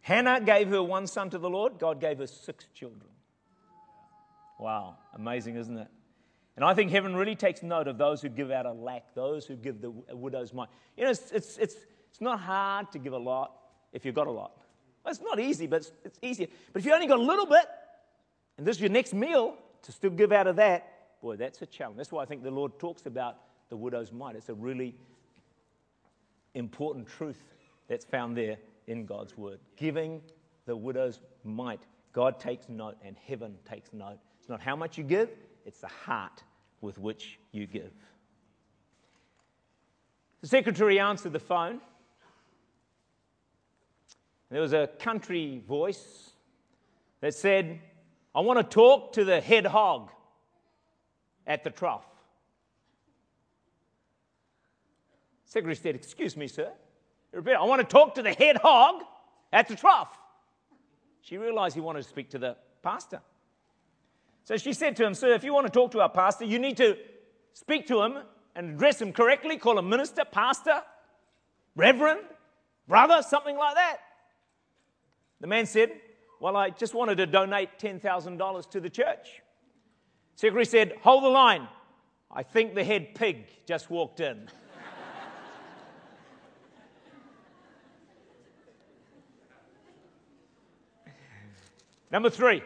Hannah 0.00 0.40
gave 0.40 0.70
her 0.70 0.82
one 0.82 1.06
son 1.06 1.28
to 1.28 1.38
the 1.38 1.50
Lord, 1.50 1.78
God 1.78 2.00
gave 2.00 2.16
her 2.20 2.26
six 2.26 2.64
children. 2.72 3.10
Wow, 4.58 4.96
amazing, 5.12 5.56
isn't 5.56 5.76
it? 5.76 5.88
And 6.58 6.64
I 6.64 6.74
think 6.74 6.90
heaven 6.90 7.14
really 7.14 7.36
takes 7.36 7.62
note 7.62 7.86
of 7.86 7.98
those 7.98 8.20
who 8.20 8.28
give 8.28 8.50
out 8.50 8.66
a 8.66 8.72
lack, 8.72 9.14
those 9.14 9.46
who 9.46 9.54
give 9.54 9.80
the 9.80 9.90
widow's 9.90 10.52
mite. 10.52 10.66
You 10.96 11.04
know, 11.04 11.10
it's, 11.10 11.30
it's, 11.30 11.56
it's, 11.56 11.76
it's 12.10 12.20
not 12.20 12.40
hard 12.40 12.90
to 12.90 12.98
give 12.98 13.12
a 13.12 13.18
lot 13.18 13.52
if 13.92 14.04
you've 14.04 14.16
got 14.16 14.26
a 14.26 14.32
lot. 14.32 14.50
it's 15.06 15.20
not 15.20 15.38
easy, 15.38 15.68
but 15.68 15.82
it's, 15.82 15.92
it's 16.04 16.18
easier. 16.20 16.48
But 16.72 16.80
if 16.80 16.86
you 16.86 16.92
only 16.92 17.06
got 17.06 17.20
a 17.20 17.22
little 17.22 17.46
bit, 17.46 17.64
and 18.56 18.66
this 18.66 18.74
is 18.74 18.82
your 18.82 18.90
next 18.90 19.14
meal, 19.14 19.54
to 19.82 19.92
still 19.92 20.10
give 20.10 20.32
out 20.32 20.48
of 20.48 20.56
that, 20.56 21.20
boy, 21.22 21.36
that's 21.36 21.62
a 21.62 21.66
challenge. 21.66 21.96
That's 21.96 22.10
why 22.10 22.24
I 22.24 22.26
think 22.26 22.42
the 22.42 22.50
Lord 22.50 22.76
talks 22.80 23.06
about 23.06 23.36
the 23.68 23.76
widow's 23.76 24.10
mite. 24.10 24.34
It's 24.34 24.48
a 24.48 24.54
really 24.54 24.96
important 26.54 27.06
truth 27.06 27.40
that's 27.86 28.04
found 28.04 28.36
there 28.36 28.56
in 28.88 29.06
God's 29.06 29.38
word. 29.38 29.60
Giving 29.76 30.20
the 30.66 30.74
widow's 30.74 31.20
mite. 31.44 31.86
God 32.12 32.40
takes 32.40 32.68
note 32.68 32.96
and 33.04 33.14
heaven 33.28 33.54
takes 33.64 33.92
note. 33.92 34.18
It's 34.40 34.48
not 34.48 34.60
how 34.60 34.74
much 34.74 34.98
you 34.98 35.04
give, 35.04 35.30
it's 35.64 35.78
the 35.78 35.86
heart 35.86 36.42
with 36.80 36.98
which 36.98 37.38
you 37.52 37.66
give. 37.66 37.92
The 40.40 40.48
secretary 40.48 41.00
answered 41.00 41.32
the 41.32 41.40
phone. 41.40 41.80
There 44.50 44.60
was 44.60 44.72
a 44.72 44.86
country 44.86 45.62
voice 45.66 46.30
that 47.20 47.34
said, 47.34 47.80
I 48.34 48.40
want 48.40 48.58
to 48.58 48.74
talk 48.74 49.14
to 49.14 49.24
the 49.24 49.40
head 49.40 49.66
hog 49.66 50.10
at 51.46 51.64
the 51.64 51.70
trough. 51.70 52.06
Secretary 55.44 55.74
said, 55.74 55.94
Excuse 55.94 56.36
me, 56.36 56.46
sir. 56.46 56.70
I 57.34 57.64
want 57.64 57.80
to 57.80 57.86
talk 57.86 58.14
to 58.14 58.22
the 58.22 58.32
head 58.32 58.56
hog 58.56 59.02
at 59.52 59.68
the 59.68 59.76
trough. 59.76 60.16
She 61.22 61.36
realized 61.36 61.74
he 61.74 61.80
wanted 61.80 62.02
to 62.02 62.08
speak 62.08 62.30
to 62.30 62.38
the 62.38 62.56
pastor. 62.82 63.20
So 64.48 64.56
she 64.56 64.72
said 64.72 64.96
to 64.96 65.04
him, 65.04 65.12
Sir, 65.12 65.34
if 65.34 65.44
you 65.44 65.52
want 65.52 65.66
to 65.66 65.70
talk 65.70 65.90
to 65.90 66.00
our 66.00 66.08
pastor, 66.08 66.46
you 66.46 66.58
need 66.58 66.78
to 66.78 66.96
speak 67.52 67.86
to 67.88 68.00
him 68.00 68.16
and 68.56 68.70
address 68.70 68.98
him 68.98 69.12
correctly, 69.12 69.58
call 69.58 69.78
him 69.78 69.90
minister, 69.90 70.24
pastor, 70.24 70.80
reverend, 71.76 72.20
brother, 72.86 73.20
something 73.20 73.58
like 73.58 73.74
that. 73.74 73.98
The 75.42 75.48
man 75.48 75.66
said, 75.66 75.90
Well, 76.40 76.56
I 76.56 76.70
just 76.70 76.94
wanted 76.94 77.18
to 77.18 77.26
donate 77.26 77.78
$10,000 77.78 78.70
to 78.70 78.80
the 78.80 78.88
church. 78.88 79.42
Secretary 80.34 80.64
said, 80.64 80.94
Hold 81.02 81.24
the 81.24 81.28
line. 81.28 81.68
I 82.30 82.42
think 82.42 82.74
the 82.74 82.84
head 82.84 83.14
pig 83.14 83.44
just 83.66 83.90
walked 83.90 84.20
in. 84.20 84.46
Number 92.10 92.30
three. 92.30 92.62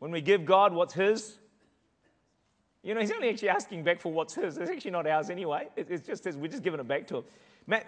When 0.00 0.10
we 0.10 0.20
give 0.20 0.44
God 0.44 0.74
what's 0.74 0.94
His, 0.94 1.38
you 2.82 2.94
know, 2.94 3.00
He's 3.00 3.12
only 3.12 3.28
actually 3.28 3.50
asking 3.50 3.84
back 3.84 4.00
for 4.00 4.12
what's 4.12 4.34
His. 4.34 4.58
It's 4.58 4.70
actually 4.70 4.90
not 4.90 5.06
ours 5.06 5.30
anyway. 5.30 5.68
It's 5.76 6.06
just 6.06 6.24
His. 6.24 6.36
we're 6.36 6.48
just 6.48 6.64
giving 6.64 6.80
it 6.80 6.88
back 6.88 7.06
to 7.08 7.18
Him. 7.18 7.24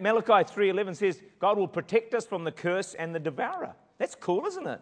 Malachi 0.01 0.44
3:11 0.44 0.94
says, 0.96 1.20
God 1.40 1.59
will 1.59 1.66
protect 1.66 2.14
us 2.14 2.25
from 2.25 2.44
the 2.44 2.53
curse 2.53 2.94
and 2.94 3.14
the 3.14 3.18
devourer. 3.18 3.75
That's 3.98 4.14
cool, 4.14 4.46
isn't 4.46 4.66
it? 4.66 4.81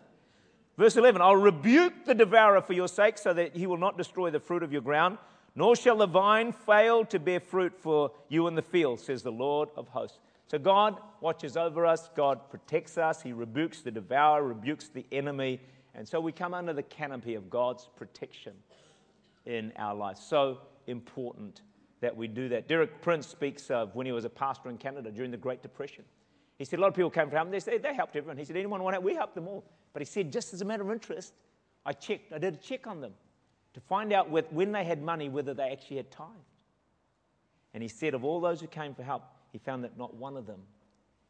Verse 0.77 0.97
11, 0.97 1.21
I'll 1.21 1.37
rebuke 1.37 2.05
the 2.07 2.14
devourer 2.14 2.62
for 2.62 2.73
your 2.73 2.88
sake 2.88 3.19
so 3.19 3.33
that 3.35 3.55
he 3.55 3.66
will 3.66 3.77
not 3.77 3.99
destroy 3.99 4.31
the 4.31 4.40
fruit 4.40 4.62
of 4.62 4.73
your 4.73 4.81
ground, 4.81 5.19
nor 5.55 5.77
shall 5.77 5.97
the 5.97 6.07
vine 6.07 6.53
fail 6.53 7.05
to 7.07 7.19
bear 7.19 7.40
fruit 7.40 7.75
for 7.79 8.12
you 8.29 8.47
in 8.47 8.55
the 8.55 8.62
field, 8.62 8.99
says 8.99 9.23
the 9.23 9.33
Lord 9.33 9.69
of 9.77 9.88
hosts. 9.88 10.19
So 10.47 10.59
God 10.59 10.99
watches 11.21 11.57
over 11.57 11.87
us, 11.87 12.09
God 12.16 12.49
protects 12.51 12.99
us, 12.99 13.23
He 13.23 13.33
rebukes 13.33 13.83
the 13.83 13.90
devourer, 13.90 14.43
rebukes 14.43 14.88
the 14.88 15.05
enemy, 15.12 15.61
and 15.94 16.07
so 16.07 16.20
we 16.20 16.33
come 16.33 16.55
under 16.55 16.72
the 16.72 16.83
canopy 16.83 17.35
of 17.35 17.50
God's 17.50 17.88
protection 17.96 18.55
in 19.46 19.72
our 19.76 19.94
lives. 19.94 20.22
So 20.22 20.59
important 20.87 21.62
that 22.00 22.16
we 22.16 22.29
do 22.29 22.48
that. 22.50 22.68
Derek 22.68 23.03
Prince 23.03 23.26
speaks 23.26 23.70
of 23.70 23.94
when 23.94 24.07
he 24.07 24.12
was 24.12 24.24
a 24.24 24.31
pastor 24.31 24.70
in 24.70 24.79
Canada 24.79 25.11
during 25.11 25.31
the 25.31 25.37
Great 25.37 25.62
Depression. 25.62 26.05
He 26.59 26.64
said 26.64 26.79
a 26.79 26.83
lot 26.83 26.88
of 26.88 26.94
people 26.94 27.11
came 27.11 27.29
from 27.29 27.46
him. 27.46 27.50
They 27.50 27.61
said 27.61 27.83
they 27.83 27.94
helped 27.94 28.16
everyone. 28.16 28.37
He 28.37 28.44
said 28.44 28.57
anyone 28.57 28.83
want 28.83 28.94
help? 28.94 29.05
We 29.05 29.14
helped 29.14 29.35
them 29.35 29.48
all. 29.48 29.64
But 29.92 30.03
he 30.03 30.07
said 30.07 30.33
just 30.33 30.55
as 30.55 30.62
a 30.62 30.64
matter 30.64 30.83
of 30.83 30.90
interest, 30.90 31.33
I 31.85 31.92
checked. 31.92 32.33
I 32.33 32.38
did 32.38 32.55
a 32.55 32.59
check 32.59 32.87
on 32.87 33.00
them 33.00 33.12
to 33.74 33.81
find 33.81 34.12
out 34.12 34.31
when 34.31 34.72
they 34.72 34.85
had 34.85 35.03
money 35.03 35.29
whether 35.29 35.55
they 35.55 35.70
actually 35.70 35.98
had 35.98 36.11
tithed. 36.11 36.35
And 37.72 37.83
he 37.83 37.88
said 37.88 38.14
of 38.14 38.24
all 38.24 38.40
those 38.40 38.61
who 38.61 38.66
came 38.66 38.94
for 38.94 39.03
help, 39.03 39.22
he 39.53 39.59
found 39.59 39.85
that 39.85 39.96
not 39.96 40.14
one 40.14 40.37
of 40.37 40.46
them 40.46 40.61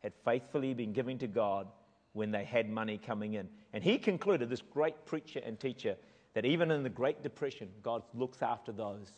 had 0.00 0.12
faithfully 0.24 0.74
been 0.74 0.92
giving 0.92 1.18
to 1.18 1.26
God 1.26 1.68
when 2.12 2.30
they 2.30 2.44
had 2.44 2.68
money 2.68 2.98
coming 2.98 3.34
in. 3.34 3.48
And 3.72 3.84
he 3.84 3.98
concluded, 3.98 4.48
this 4.48 4.62
great 4.62 5.06
preacher 5.06 5.40
and 5.44 5.58
teacher, 5.58 5.96
that 6.34 6.44
even 6.44 6.70
in 6.70 6.82
the 6.82 6.90
Great 6.90 7.22
Depression, 7.22 7.68
God 7.82 8.02
looks 8.14 8.42
after 8.42 8.72
those 8.72 9.10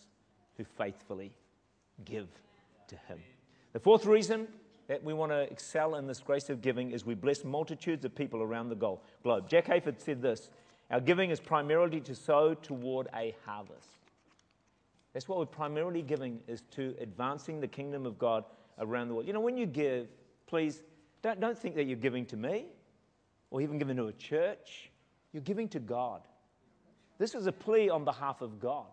who 0.56 0.64
faithfully 0.64 1.32
give 2.04 2.28
to 2.88 2.96
him. 3.08 3.18
The 3.72 3.80
fourth 3.80 4.04
reason 4.04 4.48
that 4.88 5.02
we 5.02 5.14
want 5.14 5.32
to 5.32 5.40
excel 5.40 5.94
in 5.94 6.06
this 6.06 6.20
grace 6.20 6.50
of 6.50 6.60
giving 6.60 6.92
is 6.92 7.06
we 7.06 7.14
bless 7.14 7.44
multitudes 7.44 8.04
of 8.04 8.14
people 8.14 8.42
around 8.42 8.68
the 8.68 8.74
globe. 8.74 9.00
Jack 9.48 9.66
Hayford 9.66 10.00
said 10.00 10.20
this 10.20 10.50
Our 10.90 11.00
giving 11.00 11.30
is 11.30 11.40
primarily 11.40 12.00
to 12.00 12.14
sow 12.14 12.54
toward 12.54 13.08
a 13.14 13.34
harvest. 13.46 13.88
That's 15.12 15.28
what 15.28 15.38
we're 15.38 15.46
primarily 15.46 16.02
giving 16.02 16.40
is 16.46 16.62
to 16.72 16.94
advancing 17.00 17.60
the 17.60 17.68
kingdom 17.68 18.06
of 18.06 18.18
God 18.18 18.44
around 18.78 19.08
the 19.08 19.14
world. 19.14 19.26
You 19.26 19.32
know, 19.32 19.40
when 19.40 19.56
you 19.56 19.66
give, 19.66 20.08
please 20.46 20.82
don't, 21.22 21.38
don't 21.38 21.58
think 21.58 21.74
that 21.76 21.84
you're 21.84 21.96
giving 21.96 22.26
to 22.26 22.36
me 22.36 22.66
or 23.52 23.60
even 23.60 23.78
giving 23.78 23.96
to 23.98 24.06
a 24.06 24.12
church. 24.14 24.90
You're 25.32 25.42
giving 25.42 25.68
to 25.68 25.78
God. 25.78 26.22
This 27.18 27.34
is 27.34 27.46
a 27.46 27.52
plea 27.52 27.90
on 27.90 28.04
behalf 28.04 28.40
of 28.40 28.58
God. 28.58 28.86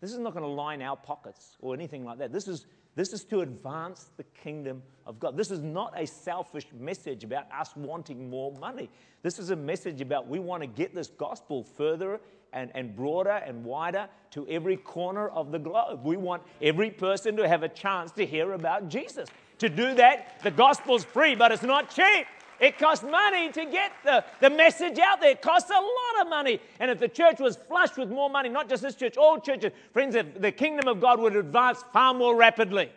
This 0.00 0.12
is 0.12 0.18
not 0.18 0.32
going 0.34 0.42
to 0.42 0.50
line 0.50 0.82
our 0.82 0.96
pockets 0.96 1.56
or 1.60 1.74
anything 1.74 2.04
like 2.04 2.18
that. 2.18 2.32
This 2.32 2.48
is, 2.48 2.66
this 2.96 3.12
is 3.12 3.22
to 3.26 3.42
advance 3.42 4.10
the 4.16 4.24
kingdom 4.42 4.82
of 5.06 5.20
God. 5.20 5.36
This 5.36 5.52
is 5.52 5.60
not 5.60 5.94
a 5.96 6.06
selfish 6.06 6.66
message 6.78 7.22
about 7.22 7.46
us 7.52 7.70
wanting 7.76 8.28
more 8.28 8.52
money. 8.58 8.90
This 9.22 9.38
is 9.38 9.50
a 9.50 9.56
message 9.56 10.00
about 10.00 10.26
we 10.26 10.40
want 10.40 10.62
to 10.62 10.66
get 10.66 10.92
this 10.92 11.08
gospel 11.08 11.62
further 11.62 12.20
and, 12.52 12.72
and 12.74 12.96
broader 12.96 13.30
and 13.30 13.64
wider 13.64 14.08
to 14.32 14.48
every 14.48 14.76
corner 14.76 15.28
of 15.28 15.52
the 15.52 15.58
globe. 15.58 16.04
We 16.04 16.16
want 16.16 16.42
every 16.60 16.90
person 16.90 17.36
to 17.36 17.46
have 17.46 17.62
a 17.62 17.68
chance 17.68 18.10
to 18.12 18.26
hear 18.26 18.54
about 18.54 18.88
Jesus. 18.88 19.28
To 19.58 19.68
do 19.68 19.94
that, 19.94 20.40
the 20.42 20.50
gospel's 20.50 21.04
free, 21.04 21.36
but 21.36 21.52
it's 21.52 21.62
not 21.62 21.94
cheap. 21.94 22.26
It 22.60 22.78
costs 22.78 23.02
money 23.02 23.50
to 23.52 23.64
get 23.64 23.92
the, 24.04 24.22
the 24.40 24.50
message 24.50 24.98
out 24.98 25.20
there. 25.22 25.30
It 25.30 25.40
costs 25.40 25.70
a 25.70 25.74
lot 25.74 26.22
of 26.22 26.28
money. 26.28 26.60
And 26.78 26.90
if 26.90 26.98
the 26.98 27.08
church 27.08 27.40
was 27.40 27.56
flush 27.56 27.96
with 27.96 28.10
more 28.10 28.28
money, 28.28 28.50
not 28.50 28.68
just 28.68 28.82
this 28.82 28.94
church, 28.94 29.16
all 29.16 29.40
churches, 29.40 29.72
friends, 29.94 30.14
the 30.14 30.52
kingdom 30.52 30.86
of 30.86 31.00
God 31.00 31.18
would 31.20 31.34
advance 31.34 31.82
far 31.92 32.12
more 32.12 32.36
rapidly. 32.36 32.90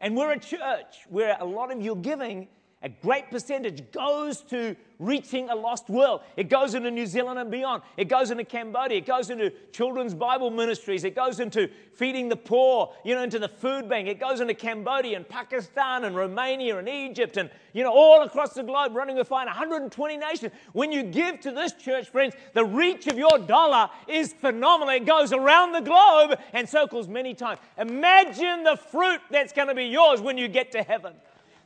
And 0.00 0.16
we're 0.16 0.32
a 0.32 0.38
church 0.38 0.96
where 1.10 1.36
a 1.38 1.44
lot 1.44 1.70
of 1.70 1.82
your 1.82 1.96
giving 1.96 2.48
a 2.82 2.88
great 2.88 3.30
percentage 3.30 3.90
goes 3.92 4.40
to 4.42 4.74
reaching 4.98 5.50
a 5.50 5.54
lost 5.54 5.88
world. 5.88 6.22
It 6.36 6.48
goes 6.48 6.74
into 6.74 6.90
New 6.90 7.06
Zealand 7.06 7.38
and 7.38 7.50
beyond. 7.50 7.82
It 7.96 8.08
goes 8.08 8.30
into 8.30 8.44
Cambodia. 8.44 8.98
It 8.98 9.06
goes 9.06 9.30
into 9.30 9.50
children's 9.72 10.14
Bible 10.14 10.50
ministries. 10.50 11.04
It 11.04 11.14
goes 11.14 11.40
into 11.40 11.68
feeding 11.94 12.28
the 12.28 12.36
poor, 12.36 12.92
you 13.04 13.14
know, 13.14 13.22
into 13.22 13.38
the 13.38 13.48
food 13.48 13.88
bank. 13.88 14.08
It 14.08 14.18
goes 14.18 14.40
into 14.40 14.54
Cambodia 14.54 15.16
and 15.16 15.28
Pakistan 15.28 16.04
and 16.04 16.16
Romania 16.16 16.78
and 16.78 16.88
Egypt 16.88 17.36
and, 17.36 17.50
you 17.72 17.82
know, 17.82 17.92
all 17.92 18.22
across 18.22 18.54
the 18.54 18.62
globe, 18.62 18.94
running 18.94 19.18
a 19.18 19.24
fight, 19.24 19.46
120 19.46 20.16
nations. 20.16 20.52
When 20.72 20.92
you 20.92 21.02
give 21.02 21.40
to 21.40 21.52
this 21.52 21.72
church, 21.72 22.08
friends, 22.08 22.34
the 22.52 22.64
reach 22.64 23.06
of 23.06 23.18
your 23.18 23.38
dollar 23.38 23.90
is 24.08 24.32
phenomenal. 24.32 24.94
It 24.94 25.06
goes 25.06 25.32
around 25.32 25.72
the 25.72 25.80
globe 25.80 26.38
and 26.52 26.68
circles 26.68 27.08
many 27.08 27.34
times. 27.34 27.60
Imagine 27.78 28.64
the 28.64 28.76
fruit 28.76 29.20
that's 29.30 29.52
going 29.52 29.68
to 29.68 29.74
be 29.74 29.84
yours 29.84 30.20
when 30.20 30.38
you 30.38 30.48
get 30.48 30.72
to 30.72 30.82
heaven. 30.82 31.14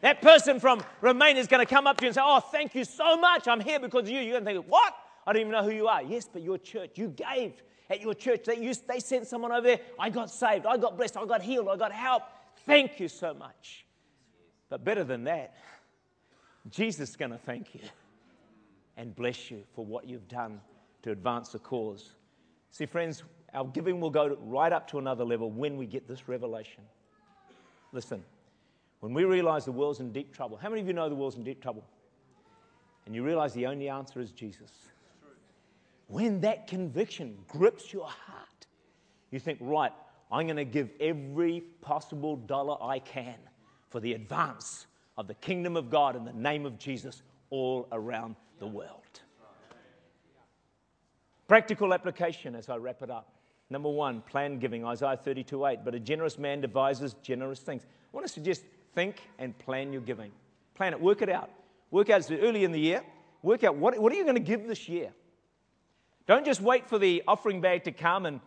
That 0.00 0.20
person 0.22 0.60
from 0.60 0.82
Romania 1.00 1.40
is 1.40 1.48
going 1.48 1.64
to 1.64 1.74
come 1.74 1.86
up 1.86 1.96
to 1.98 2.04
you 2.04 2.08
and 2.08 2.14
say, 2.14 2.22
Oh, 2.24 2.40
thank 2.40 2.74
you 2.74 2.84
so 2.84 3.16
much. 3.16 3.48
I'm 3.48 3.60
here 3.60 3.80
because 3.80 4.02
of 4.02 4.10
you. 4.10 4.20
You're 4.20 4.40
going 4.40 4.44
to 4.44 4.62
think, 4.62 4.70
What? 4.70 4.94
I 5.26 5.32
don't 5.32 5.40
even 5.40 5.52
know 5.52 5.64
who 5.64 5.72
you 5.72 5.88
are. 5.88 6.02
Yes, 6.02 6.28
but 6.32 6.42
your 6.42 6.58
church, 6.58 6.92
you 6.94 7.08
gave 7.08 7.54
at 7.90 8.00
your 8.00 8.14
church. 8.14 8.44
They, 8.44 8.58
used, 8.58 8.86
they 8.86 9.00
sent 9.00 9.26
someone 9.26 9.52
over 9.52 9.66
there. 9.66 9.80
I 9.98 10.10
got 10.10 10.30
saved. 10.30 10.66
I 10.66 10.76
got 10.76 10.96
blessed. 10.96 11.16
I 11.16 11.24
got 11.26 11.42
healed. 11.42 11.68
I 11.68 11.76
got 11.76 11.92
help. 11.92 12.22
Thank 12.64 13.00
you 13.00 13.08
so 13.08 13.34
much. 13.34 13.86
But 14.68 14.84
better 14.84 15.04
than 15.04 15.24
that, 15.24 15.54
Jesus 16.70 17.10
is 17.10 17.16
going 17.16 17.30
to 17.30 17.38
thank 17.38 17.74
you 17.74 17.80
and 18.96 19.14
bless 19.14 19.50
you 19.50 19.62
for 19.74 19.84
what 19.84 20.08
you've 20.08 20.28
done 20.28 20.60
to 21.02 21.10
advance 21.10 21.50
the 21.50 21.58
cause. 21.58 22.10
See, 22.70 22.86
friends, 22.86 23.22
our 23.54 23.64
giving 23.64 24.00
will 24.00 24.10
go 24.10 24.36
right 24.40 24.72
up 24.72 24.88
to 24.90 24.98
another 24.98 25.24
level 25.24 25.50
when 25.50 25.76
we 25.76 25.86
get 25.86 26.08
this 26.08 26.28
revelation. 26.28 26.82
Listen, 27.92 28.24
when 29.06 29.14
we 29.14 29.24
realize 29.24 29.64
the 29.64 29.70
world's 29.70 30.00
in 30.00 30.10
deep 30.10 30.34
trouble, 30.34 30.56
how 30.56 30.68
many 30.68 30.80
of 30.80 30.88
you 30.88 30.92
know 30.92 31.08
the 31.08 31.14
world's 31.14 31.36
in 31.36 31.44
deep 31.44 31.62
trouble? 31.62 31.84
And 33.04 33.14
you 33.14 33.22
realize 33.22 33.54
the 33.54 33.66
only 33.66 33.88
answer 33.88 34.20
is 34.20 34.32
Jesus. 34.32 34.72
When 36.08 36.40
that 36.40 36.66
conviction 36.66 37.38
grips 37.46 37.92
your 37.92 38.06
heart, 38.06 38.66
you 39.30 39.38
think, 39.38 39.58
right, 39.60 39.92
I'm 40.32 40.46
going 40.46 40.56
to 40.56 40.64
give 40.64 40.90
every 40.98 41.60
possible 41.82 42.34
dollar 42.34 42.82
I 42.82 42.98
can 42.98 43.36
for 43.90 44.00
the 44.00 44.14
advance 44.14 44.86
of 45.16 45.28
the 45.28 45.34
kingdom 45.34 45.76
of 45.76 45.88
God 45.88 46.16
in 46.16 46.24
the 46.24 46.32
name 46.32 46.66
of 46.66 46.76
Jesus 46.76 47.22
all 47.50 47.86
around 47.92 48.34
the 48.58 48.66
world. 48.66 49.20
Practical 51.46 51.94
application 51.94 52.56
as 52.56 52.68
I 52.68 52.76
wrap 52.76 53.02
it 53.02 53.10
up. 53.10 53.36
Number 53.70 53.88
one, 53.88 54.20
plan 54.22 54.58
giving, 54.58 54.84
Isaiah 54.84 55.16
32 55.16 55.64
8. 55.64 55.78
But 55.84 55.94
a 55.94 56.00
generous 56.00 56.38
man 56.38 56.60
devises 56.60 57.14
generous 57.22 57.60
things. 57.60 57.84
I 57.84 58.16
want 58.16 58.26
to 58.26 58.32
suggest 58.32 58.64
Think 58.96 59.20
and 59.38 59.56
plan 59.58 59.92
your 59.92 60.00
giving. 60.00 60.32
Plan 60.74 60.94
it, 60.94 61.00
work 61.00 61.20
it 61.20 61.28
out. 61.28 61.50
Work 61.90 62.08
out 62.08 62.28
early 62.30 62.64
in 62.64 62.72
the 62.72 62.80
year. 62.80 63.02
Work 63.42 63.62
out 63.62 63.76
what, 63.76 63.96
what 63.98 64.10
are 64.10 64.16
you 64.16 64.24
going 64.24 64.36
to 64.36 64.40
give 64.40 64.66
this 64.66 64.88
year? 64.88 65.12
Don't 66.26 66.46
just 66.46 66.62
wait 66.62 66.88
for 66.88 66.98
the 66.98 67.22
offering 67.28 67.60
bag 67.60 67.84
to 67.84 67.92
come 67.92 68.24
and, 68.24 68.40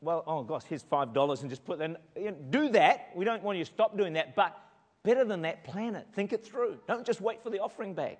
well, 0.00 0.24
oh 0.26 0.42
gosh, 0.42 0.62
here's 0.66 0.82
$5 0.82 1.42
and 1.42 1.50
just 1.50 1.66
put 1.66 1.78
that 1.80 2.02
you 2.16 2.30
know, 2.30 2.36
Do 2.48 2.70
that. 2.70 3.10
We 3.14 3.26
don't 3.26 3.42
want 3.42 3.58
you 3.58 3.64
to 3.64 3.70
stop 3.70 3.94
doing 3.98 4.14
that. 4.14 4.34
But 4.34 4.58
better 5.02 5.22
than 5.22 5.42
that, 5.42 5.64
plan 5.64 5.94
it. 5.94 6.06
Think 6.14 6.32
it 6.32 6.46
through. 6.46 6.78
Don't 6.88 7.04
just 7.04 7.20
wait 7.20 7.42
for 7.42 7.50
the 7.50 7.58
offering 7.58 7.92
bag. 7.92 8.16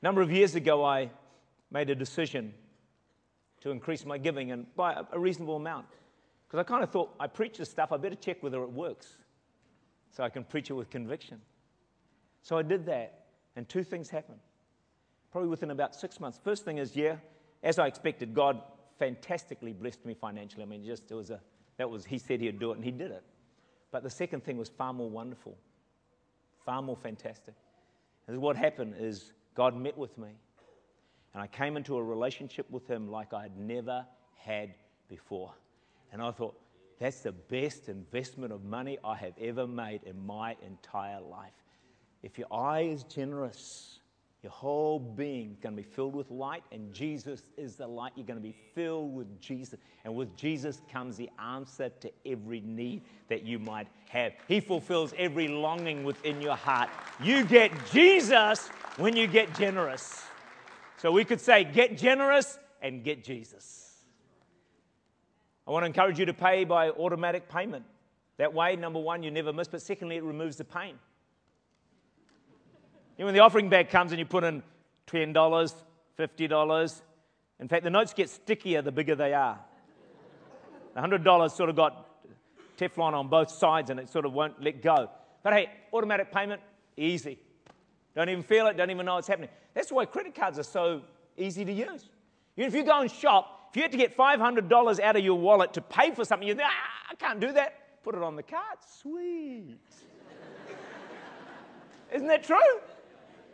A 0.00 0.04
number 0.04 0.22
of 0.22 0.30
years 0.30 0.54
ago, 0.54 0.84
I 0.84 1.10
made 1.72 1.90
a 1.90 1.96
decision 1.96 2.54
to 3.62 3.72
increase 3.72 4.06
my 4.06 4.16
giving 4.16 4.52
and 4.52 4.72
by 4.76 5.02
a 5.10 5.18
reasonable 5.18 5.56
amount. 5.56 5.86
Because 6.52 6.66
I 6.66 6.68
kind 6.68 6.84
of 6.84 6.90
thought, 6.90 7.14
I 7.18 7.28
preach 7.28 7.56
this 7.56 7.70
stuff, 7.70 7.92
I 7.92 7.96
better 7.96 8.14
check 8.14 8.42
whether 8.42 8.62
it 8.62 8.70
works 8.70 9.16
so 10.10 10.22
I 10.22 10.28
can 10.28 10.44
preach 10.44 10.68
it 10.68 10.74
with 10.74 10.90
conviction. 10.90 11.40
So 12.42 12.58
I 12.58 12.62
did 12.62 12.84
that, 12.84 13.24
and 13.56 13.66
two 13.66 13.82
things 13.82 14.10
happened. 14.10 14.40
Probably 15.30 15.48
within 15.48 15.70
about 15.70 15.94
six 15.94 16.20
months. 16.20 16.38
First 16.44 16.66
thing 16.66 16.76
is, 16.76 16.94
yeah, 16.94 17.16
as 17.62 17.78
I 17.78 17.86
expected, 17.86 18.34
God 18.34 18.60
fantastically 18.98 19.72
blessed 19.72 20.04
me 20.04 20.12
financially. 20.12 20.62
I 20.62 20.66
mean, 20.66 20.84
just 20.84 21.10
it 21.10 21.14
was 21.14 21.30
a 21.30 21.40
that 21.78 21.88
was 21.88 22.04
He 22.04 22.18
said 22.18 22.42
He'd 22.42 22.60
do 22.60 22.72
it, 22.72 22.74
and 22.74 22.84
He 22.84 22.90
did 22.90 23.12
it. 23.12 23.24
But 23.90 24.02
the 24.02 24.10
second 24.10 24.44
thing 24.44 24.58
was 24.58 24.68
far 24.68 24.92
more 24.92 25.08
wonderful, 25.08 25.56
far 26.66 26.82
more 26.82 26.98
fantastic. 26.98 27.54
And 28.28 28.42
what 28.42 28.56
happened 28.56 28.96
is 28.98 29.32
God 29.54 29.74
met 29.74 29.96
with 29.96 30.18
me, 30.18 30.28
and 31.32 31.42
I 31.42 31.46
came 31.46 31.78
into 31.78 31.96
a 31.96 32.02
relationship 32.02 32.70
with 32.70 32.86
Him 32.86 33.10
like 33.10 33.32
I 33.32 33.40
had 33.40 33.56
never 33.56 34.04
had 34.36 34.74
before. 35.08 35.54
And 36.12 36.22
I 36.22 36.30
thought, 36.30 36.54
that's 36.98 37.20
the 37.20 37.32
best 37.32 37.88
investment 37.88 38.52
of 38.52 38.62
money 38.62 38.98
I 39.02 39.16
have 39.16 39.32
ever 39.40 39.66
made 39.66 40.02
in 40.04 40.24
my 40.24 40.56
entire 40.64 41.20
life. 41.20 41.50
If 42.22 42.38
your 42.38 42.52
eye 42.52 42.82
is 42.82 43.02
generous, 43.04 43.98
your 44.42 44.52
whole 44.52 44.98
being 44.98 45.52
is 45.52 45.58
going 45.58 45.74
to 45.76 45.82
be 45.82 45.88
filled 45.88 46.14
with 46.14 46.30
light, 46.30 46.62
and 46.70 46.92
Jesus 46.92 47.42
is 47.56 47.76
the 47.76 47.86
light. 47.86 48.12
You're 48.16 48.26
going 48.26 48.38
to 48.38 48.42
be 48.42 48.56
filled 48.74 49.14
with 49.14 49.40
Jesus. 49.40 49.78
And 50.04 50.14
with 50.14 50.36
Jesus 50.36 50.80
comes 50.92 51.16
the 51.16 51.30
answer 51.40 51.88
to 51.88 52.12
every 52.26 52.60
need 52.60 53.02
that 53.28 53.44
you 53.44 53.58
might 53.58 53.88
have. 54.08 54.32
He 54.48 54.60
fulfills 54.60 55.14
every 55.16 55.48
longing 55.48 56.04
within 56.04 56.40
your 56.40 56.56
heart. 56.56 56.90
You 57.22 57.44
get 57.44 57.72
Jesus 57.92 58.68
when 58.96 59.16
you 59.16 59.26
get 59.26 59.56
generous. 59.56 60.22
So 60.98 61.10
we 61.10 61.24
could 61.24 61.40
say, 61.40 61.64
get 61.64 61.96
generous 61.96 62.58
and 62.80 63.02
get 63.02 63.24
Jesus. 63.24 63.91
I 65.66 65.70
want 65.70 65.82
to 65.82 65.86
encourage 65.86 66.18
you 66.18 66.26
to 66.26 66.34
pay 66.34 66.64
by 66.64 66.90
automatic 66.90 67.48
payment. 67.48 67.84
That 68.38 68.52
way, 68.52 68.76
number 68.76 68.98
one, 68.98 69.22
you 69.22 69.30
never 69.30 69.52
miss, 69.52 69.68
but 69.68 69.82
secondly, 69.82 70.16
it 70.16 70.24
removes 70.24 70.56
the 70.56 70.64
pain. 70.64 70.98
You 73.16 73.22
know, 73.22 73.26
when 73.26 73.34
the 73.34 73.40
offering 73.40 73.68
bag 73.68 73.90
comes 73.90 74.10
and 74.12 74.18
you 74.18 74.24
put 74.24 74.42
in 74.42 74.62
$10, 75.06 75.74
$50, 76.18 77.02
in 77.60 77.68
fact, 77.68 77.84
the 77.84 77.90
notes 77.90 78.12
get 78.12 78.28
stickier 78.28 78.82
the 78.82 78.90
bigger 78.90 79.14
they 79.14 79.34
are. 79.34 79.58
The 80.94 81.00
$100 81.00 81.50
sort 81.52 81.70
of 81.70 81.76
got 81.76 82.08
Teflon 82.76 83.12
on 83.12 83.28
both 83.28 83.50
sides 83.50 83.90
and 83.90 84.00
it 84.00 84.08
sort 84.08 84.24
of 84.24 84.32
won't 84.32 84.60
let 84.60 84.82
go. 84.82 85.08
But 85.42 85.52
hey, 85.52 85.70
automatic 85.92 86.32
payment, 86.32 86.60
easy. 86.96 87.38
Don't 88.16 88.28
even 88.28 88.42
feel 88.42 88.66
it, 88.66 88.76
don't 88.76 88.90
even 88.90 89.06
know 89.06 89.18
it's 89.18 89.28
happening. 89.28 89.50
That's 89.74 89.92
why 89.92 90.04
credit 90.06 90.34
cards 90.34 90.58
are 90.58 90.64
so 90.64 91.02
easy 91.36 91.64
to 91.64 91.72
use. 91.72 92.08
You 92.56 92.64
know, 92.64 92.68
if 92.68 92.74
you 92.74 92.82
go 92.82 93.00
and 93.00 93.10
shop, 93.10 93.61
if 93.72 93.76
you 93.76 93.82
had 93.82 93.92
to 93.92 93.96
get 93.96 94.14
$500 94.14 95.00
out 95.00 95.16
of 95.16 95.24
your 95.24 95.38
wallet 95.38 95.72
to 95.72 95.80
pay 95.80 96.10
for 96.10 96.26
something, 96.26 96.46
you'd 96.46 96.58
think, 96.58 96.68
ah, 96.70 97.06
I 97.10 97.14
can't 97.14 97.40
do 97.40 97.52
that. 97.52 98.02
Put 98.04 98.14
it 98.14 98.22
on 98.22 98.36
the 98.36 98.42
card. 98.42 98.76
Sweet. 99.00 99.78
Isn't 102.12 102.28
that 102.28 102.44
true? 102.44 102.58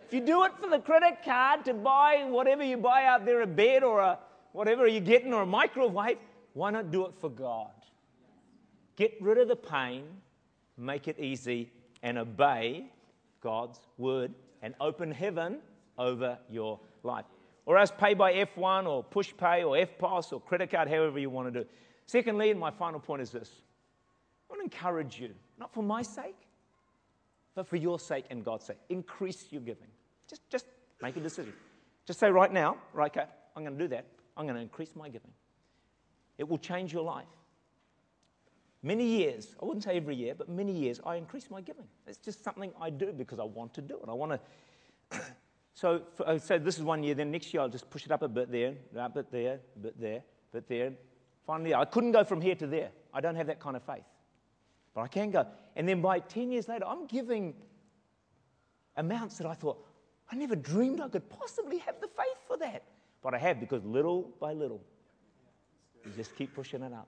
If 0.04 0.12
you 0.12 0.20
do 0.20 0.42
it 0.42 0.52
for 0.60 0.68
the 0.68 0.80
credit 0.80 1.18
card 1.24 1.64
to 1.66 1.74
buy 1.74 2.24
whatever 2.28 2.64
you 2.64 2.78
buy 2.78 3.04
out 3.04 3.26
there, 3.26 3.42
a 3.42 3.46
bed 3.46 3.84
or 3.84 4.00
a 4.00 4.18
whatever 4.50 4.88
you're 4.88 5.00
getting 5.00 5.32
or 5.32 5.42
a 5.42 5.46
microwave, 5.46 6.18
why 6.52 6.72
not 6.72 6.90
do 6.90 7.06
it 7.06 7.12
for 7.20 7.30
God? 7.30 7.70
Get 8.96 9.14
rid 9.20 9.38
of 9.38 9.46
the 9.46 9.54
pain, 9.54 10.02
make 10.76 11.06
it 11.06 11.20
easy, 11.20 11.70
and 12.02 12.18
obey 12.18 12.90
God's 13.40 13.78
word 13.98 14.34
and 14.62 14.74
open 14.80 15.12
heaven 15.12 15.60
over 15.96 16.38
your 16.50 16.80
life 17.04 17.26
or 17.68 17.76
else 17.76 17.92
pay 17.96 18.14
by 18.14 18.32
F1 18.32 18.86
or 18.86 19.04
Pushpay 19.04 19.60
or 19.60 19.76
EFTPOS 19.76 20.32
or 20.32 20.40
credit 20.40 20.70
card, 20.70 20.88
however 20.88 21.18
you 21.18 21.28
want 21.28 21.52
to 21.52 21.60
do. 21.62 21.68
Secondly, 22.06 22.50
and 22.50 22.58
my 22.58 22.70
final 22.70 22.98
point 22.98 23.20
is 23.20 23.30
this 23.30 23.50
I 24.48 24.54
want 24.54 24.60
to 24.60 24.76
encourage 24.76 25.20
you, 25.20 25.34
not 25.58 25.74
for 25.74 25.82
my 25.82 26.00
sake, 26.00 26.48
but 27.54 27.68
for 27.68 27.76
your 27.76 27.98
sake 27.98 28.24
and 28.30 28.42
God's 28.42 28.64
sake. 28.64 28.78
Increase 28.88 29.48
your 29.50 29.60
giving. 29.60 29.88
Just, 30.26 30.48
just 30.48 30.64
make 31.02 31.18
a 31.18 31.20
decision. 31.20 31.52
Just 32.06 32.18
say 32.18 32.30
right 32.30 32.50
now, 32.50 32.78
right, 32.94 33.14
okay, 33.14 33.28
I'm 33.54 33.64
going 33.64 33.76
to 33.76 33.84
do 33.84 33.88
that. 33.88 34.06
I'm 34.34 34.46
going 34.46 34.56
to 34.56 34.62
increase 34.62 34.96
my 34.96 35.10
giving. 35.10 35.30
It 36.38 36.48
will 36.48 36.56
change 36.56 36.90
your 36.90 37.02
life. 37.02 37.26
Many 38.82 39.04
years, 39.04 39.54
I 39.60 39.66
wouldn't 39.66 39.84
say 39.84 39.98
every 39.98 40.16
year, 40.16 40.34
but 40.34 40.48
many 40.48 40.72
years, 40.72 41.00
I 41.04 41.16
increase 41.16 41.50
my 41.50 41.60
giving. 41.60 41.84
It's 42.06 42.16
just 42.16 42.42
something 42.42 42.72
I 42.80 42.88
do 42.88 43.12
because 43.12 43.38
I 43.38 43.44
want 43.44 43.74
to 43.74 43.82
do 43.82 43.96
it. 43.96 44.08
I 44.08 44.14
want 44.14 44.40
to 45.10 45.20
So, 45.78 46.02
for, 46.16 46.28
uh, 46.28 46.38
so 46.40 46.58
this 46.58 46.76
is 46.76 46.82
one 46.82 47.04
year. 47.04 47.14
Then 47.14 47.30
next 47.30 47.54
year 47.54 47.60
I'll 47.60 47.68
just 47.68 47.88
push 47.88 48.04
it 48.04 48.10
up 48.10 48.22
a 48.22 48.28
bit 48.28 48.50
there, 48.50 48.74
a 48.96 49.08
bit 49.08 49.30
there, 49.30 49.60
a 49.76 49.78
bit 49.78 50.00
there, 50.00 50.16
a 50.16 50.22
bit 50.52 50.68
there. 50.68 50.92
Finally, 51.46 51.72
I 51.72 51.84
couldn't 51.84 52.10
go 52.10 52.24
from 52.24 52.40
here 52.40 52.56
to 52.56 52.66
there. 52.66 52.90
I 53.14 53.20
don't 53.20 53.36
have 53.36 53.46
that 53.46 53.60
kind 53.60 53.76
of 53.76 53.84
faith, 53.84 54.02
but 54.92 55.02
I 55.02 55.06
can 55.06 55.30
go. 55.30 55.46
And 55.76 55.88
then 55.88 56.02
by 56.02 56.18
10 56.18 56.50
years 56.50 56.66
later, 56.66 56.84
I'm 56.84 57.06
giving 57.06 57.54
amounts 58.96 59.38
that 59.38 59.46
I 59.46 59.54
thought 59.54 59.86
I 60.32 60.34
never 60.34 60.56
dreamed 60.56 61.00
I 61.00 61.06
could 61.06 61.30
possibly 61.30 61.78
have 61.78 62.00
the 62.00 62.08
faith 62.08 62.38
for 62.48 62.56
that. 62.56 62.82
But 63.22 63.34
I 63.34 63.38
have 63.38 63.60
because 63.60 63.84
little 63.84 64.32
by 64.40 64.54
little, 64.54 64.82
you 66.04 66.10
just 66.16 66.34
keep 66.34 66.56
pushing 66.56 66.82
it 66.82 66.92
up. 66.92 67.06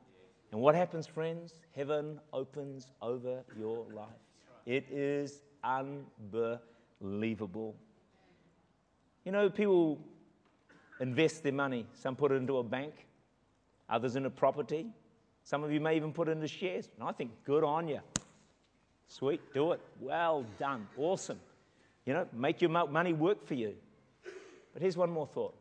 And 0.52 0.61
what 0.61 0.76
happens, 0.76 1.09
friends? 1.09 1.54
Heaven 1.74 2.20
opens 2.33 2.92
over 3.02 3.42
your 3.59 3.85
life. 3.92 4.06
It 4.64 4.87
is 4.92 5.42
unbelievable. 5.64 7.74
You 9.24 9.33
know, 9.33 9.50
people 9.50 9.98
invest 11.00 11.42
their 11.42 11.52
money. 11.52 11.87
Some 11.94 12.16
put 12.16 12.33
it 12.33 12.37
into 12.37 12.59
a 12.59 12.62
bank, 12.62 13.06
others 13.88 14.16
in 14.16 14.26
a 14.26 14.30
property. 14.30 14.87
Some 15.42 15.64
of 15.64 15.72
you 15.72 15.80
may 15.80 15.96
even 15.96 16.12
put 16.12 16.28
it 16.28 16.33
into 16.33 16.48
shares. 16.48 16.88
And 16.98 17.09
I 17.09 17.12
think, 17.12 17.30
good 17.44 17.64
on 17.64 17.88
you. 17.88 18.00
Sweet, 19.09 19.40
do 19.52 19.72
it. 19.72 19.80
Well 19.98 20.44
done. 20.59 20.87
Awesome. 20.96 21.40
You 22.06 22.14
know, 22.14 22.26
make 22.33 22.61
your 22.61 22.70
money 22.70 23.12
work 23.12 23.46
for 23.46 23.54
you. 23.54 23.74
But 24.72 24.83
here's 24.83 24.96
one 24.96 25.11
more 25.11 25.26
thought 25.26 25.54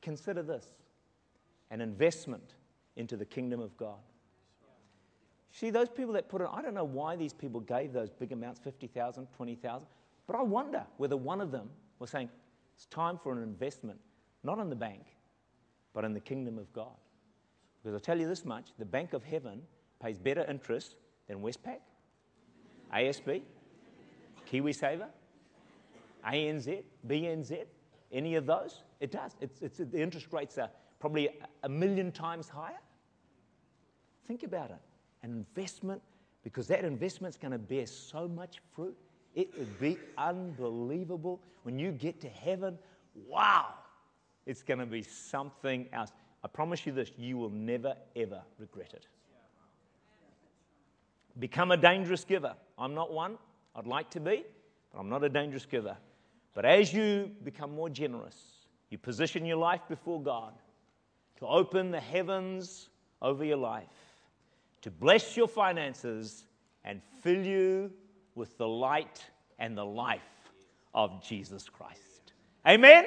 consider 0.00 0.42
this 0.42 0.66
an 1.70 1.80
investment 1.80 2.54
into 2.96 3.16
the 3.16 3.24
kingdom 3.24 3.60
of 3.60 3.76
God. 3.76 3.98
See, 5.52 5.70
those 5.70 5.88
people 5.88 6.12
that 6.14 6.28
put 6.28 6.40
it, 6.40 6.48
I 6.52 6.62
don't 6.62 6.74
know 6.74 6.84
why 6.84 7.16
these 7.16 7.32
people 7.32 7.60
gave 7.60 7.92
those 7.92 8.10
big 8.10 8.32
amounts 8.32 8.58
50,000, 8.60 9.26
20,000, 9.36 9.86
but 10.26 10.36
I 10.36 10.42
wonder 10.42 10.84
whether 10.96 11.16
one 11.16 11.40
of 11.40 11.50
them 11.50 11.68
was 11.98 12.10
saying, 12.10 12.30
it's 12.82 12.92
time 12.92 13.16
for 13.16 13.32
an 13.32 13.44
investment, 13.44 14.00
not 14.42 14.58
in 14.58 14.68
the 14.68 14.74
bank, 14.74 15.04
but 15.94 16.04
in 16.04 16.12
the 16.12 16.20
kingdom 16.20 16.58
of 16.58 16.72
God. 16.72 16.96
Because 17.80 17.94
I'll 17.94 18.00
tell 18.00 18.18
you 18.18 18.26
this 18.26 18.44
much 18.44 18.70
the 18.76 18.84
Bank 18.84 19.12
of 19.12 19.22
Heaven 19.22 19.62
pays 20.02 20.18
better 20.18 20.44
interest 20.48 20.96
than 21.28 21.38
Westpac, 21.42 21.78
ASB, 22.92 23.42
KiwiSaver, 24.50 25.06
ANZ, 26.26 26.82
BNZ, 27.06 27.66
any 28.10 28.34
of 28.34 28.46
those. 28.46 28.82
It 28.98 29.12
does. 29.12 29.36
It's, 29.40 29.62
it's, 29.62 29.78
the 29.78 30.02
interest 30.02 30.32
rates 30.32 30.58
are 30.58 30.70
probably 30.98 31.28
a 31.62 31.68
million 31.68 32.10
times 32.10 32.48
higher. 32.48 32.80
Think 34.26 34.42
about 34.42 34.70
it. 34.70 34.80
An 35.22 35.30
investment, 35.30 36.02
because 36.42 36.66
that 36.66 36.84
investment's 36.84 37.36
going 37.36 37.52
to 37.52 37.58
bear 37.58 37.86
so 37.86 38.26
much 38.26 38.56
fruit. 38.74 38.96
It 39.34 39.56
would 39.58 39.80
be 39.80 39.98
unbelievable. 40.18 41.40
When 41.62 41.78
you 41.78 41.92
get 41.92 42.20
to 42.20 42.28
heaven, 42.28 42.78
wow, 43.26 43.74
it's 44.46 44.62
going 44.62 44.80
to 44.80 44.86
be 44.86 45.02
something 45.02 45.88
else. 45.92 46.10
I 46.44 46.48
promise 46.48 46.84
you 46.84 46.92
this 46.92 47.12
you 47.16 47.38
will 47.38 47.50
never, 47.50 47.96
ever 48.16 48.42
regret 48.58 48.92
it. 48.94 49.06
Become 51.38 51.70
a 51.70 51.76
dangerous 51.76 52.24
giver. 52.24 52.54
I'm 52.78 52.94
not 52.94 53.12
one. 53.12 53.38
I'd 53.74 53.86
like 53.86 54.10
to 54.10 54.20
be, 54.20 54.44
but 54.92 55.00
I'm 55.00 55.08
not 55.08 55.24
a 55.24 55.28
dangerous 55.28 55.64
giver. 55.64 55.96
But 56.54 56.66
as 56.66 56.92
you 56.92 57.30
become 57.44 57.74
more 57.74 57.88
generous, 57.88 58.36
you 58.90 58.98
position 58.98 59.46
your 59.46 59.56
life 59.56 59.80
before 59.88 60.20
God 60.20 60.52
to 61.38 61.46
open 61.46 61.90
the 61.90 62.00
heavens 62.00 62.90
over 63.22 63.44
your 63.44 63.56
life, 63.56 63.86
to 64.82 64.90
bless 64.90 65.36
your 65.36 65.48
finances, 65.48 66.44
and 66.84 67.00
fill 67.22 67.42
you 67.42 67.90
with 68.34 68.56
the 68.58 68.68
light 68.68 69.24
and 69.58 69.76
the 69.76 69.84
life 69.84 70.20
of 70.94 71.22
Jesus 71.22 71.68
Christ. 71.68 72.32
Amen. 72.66 73.06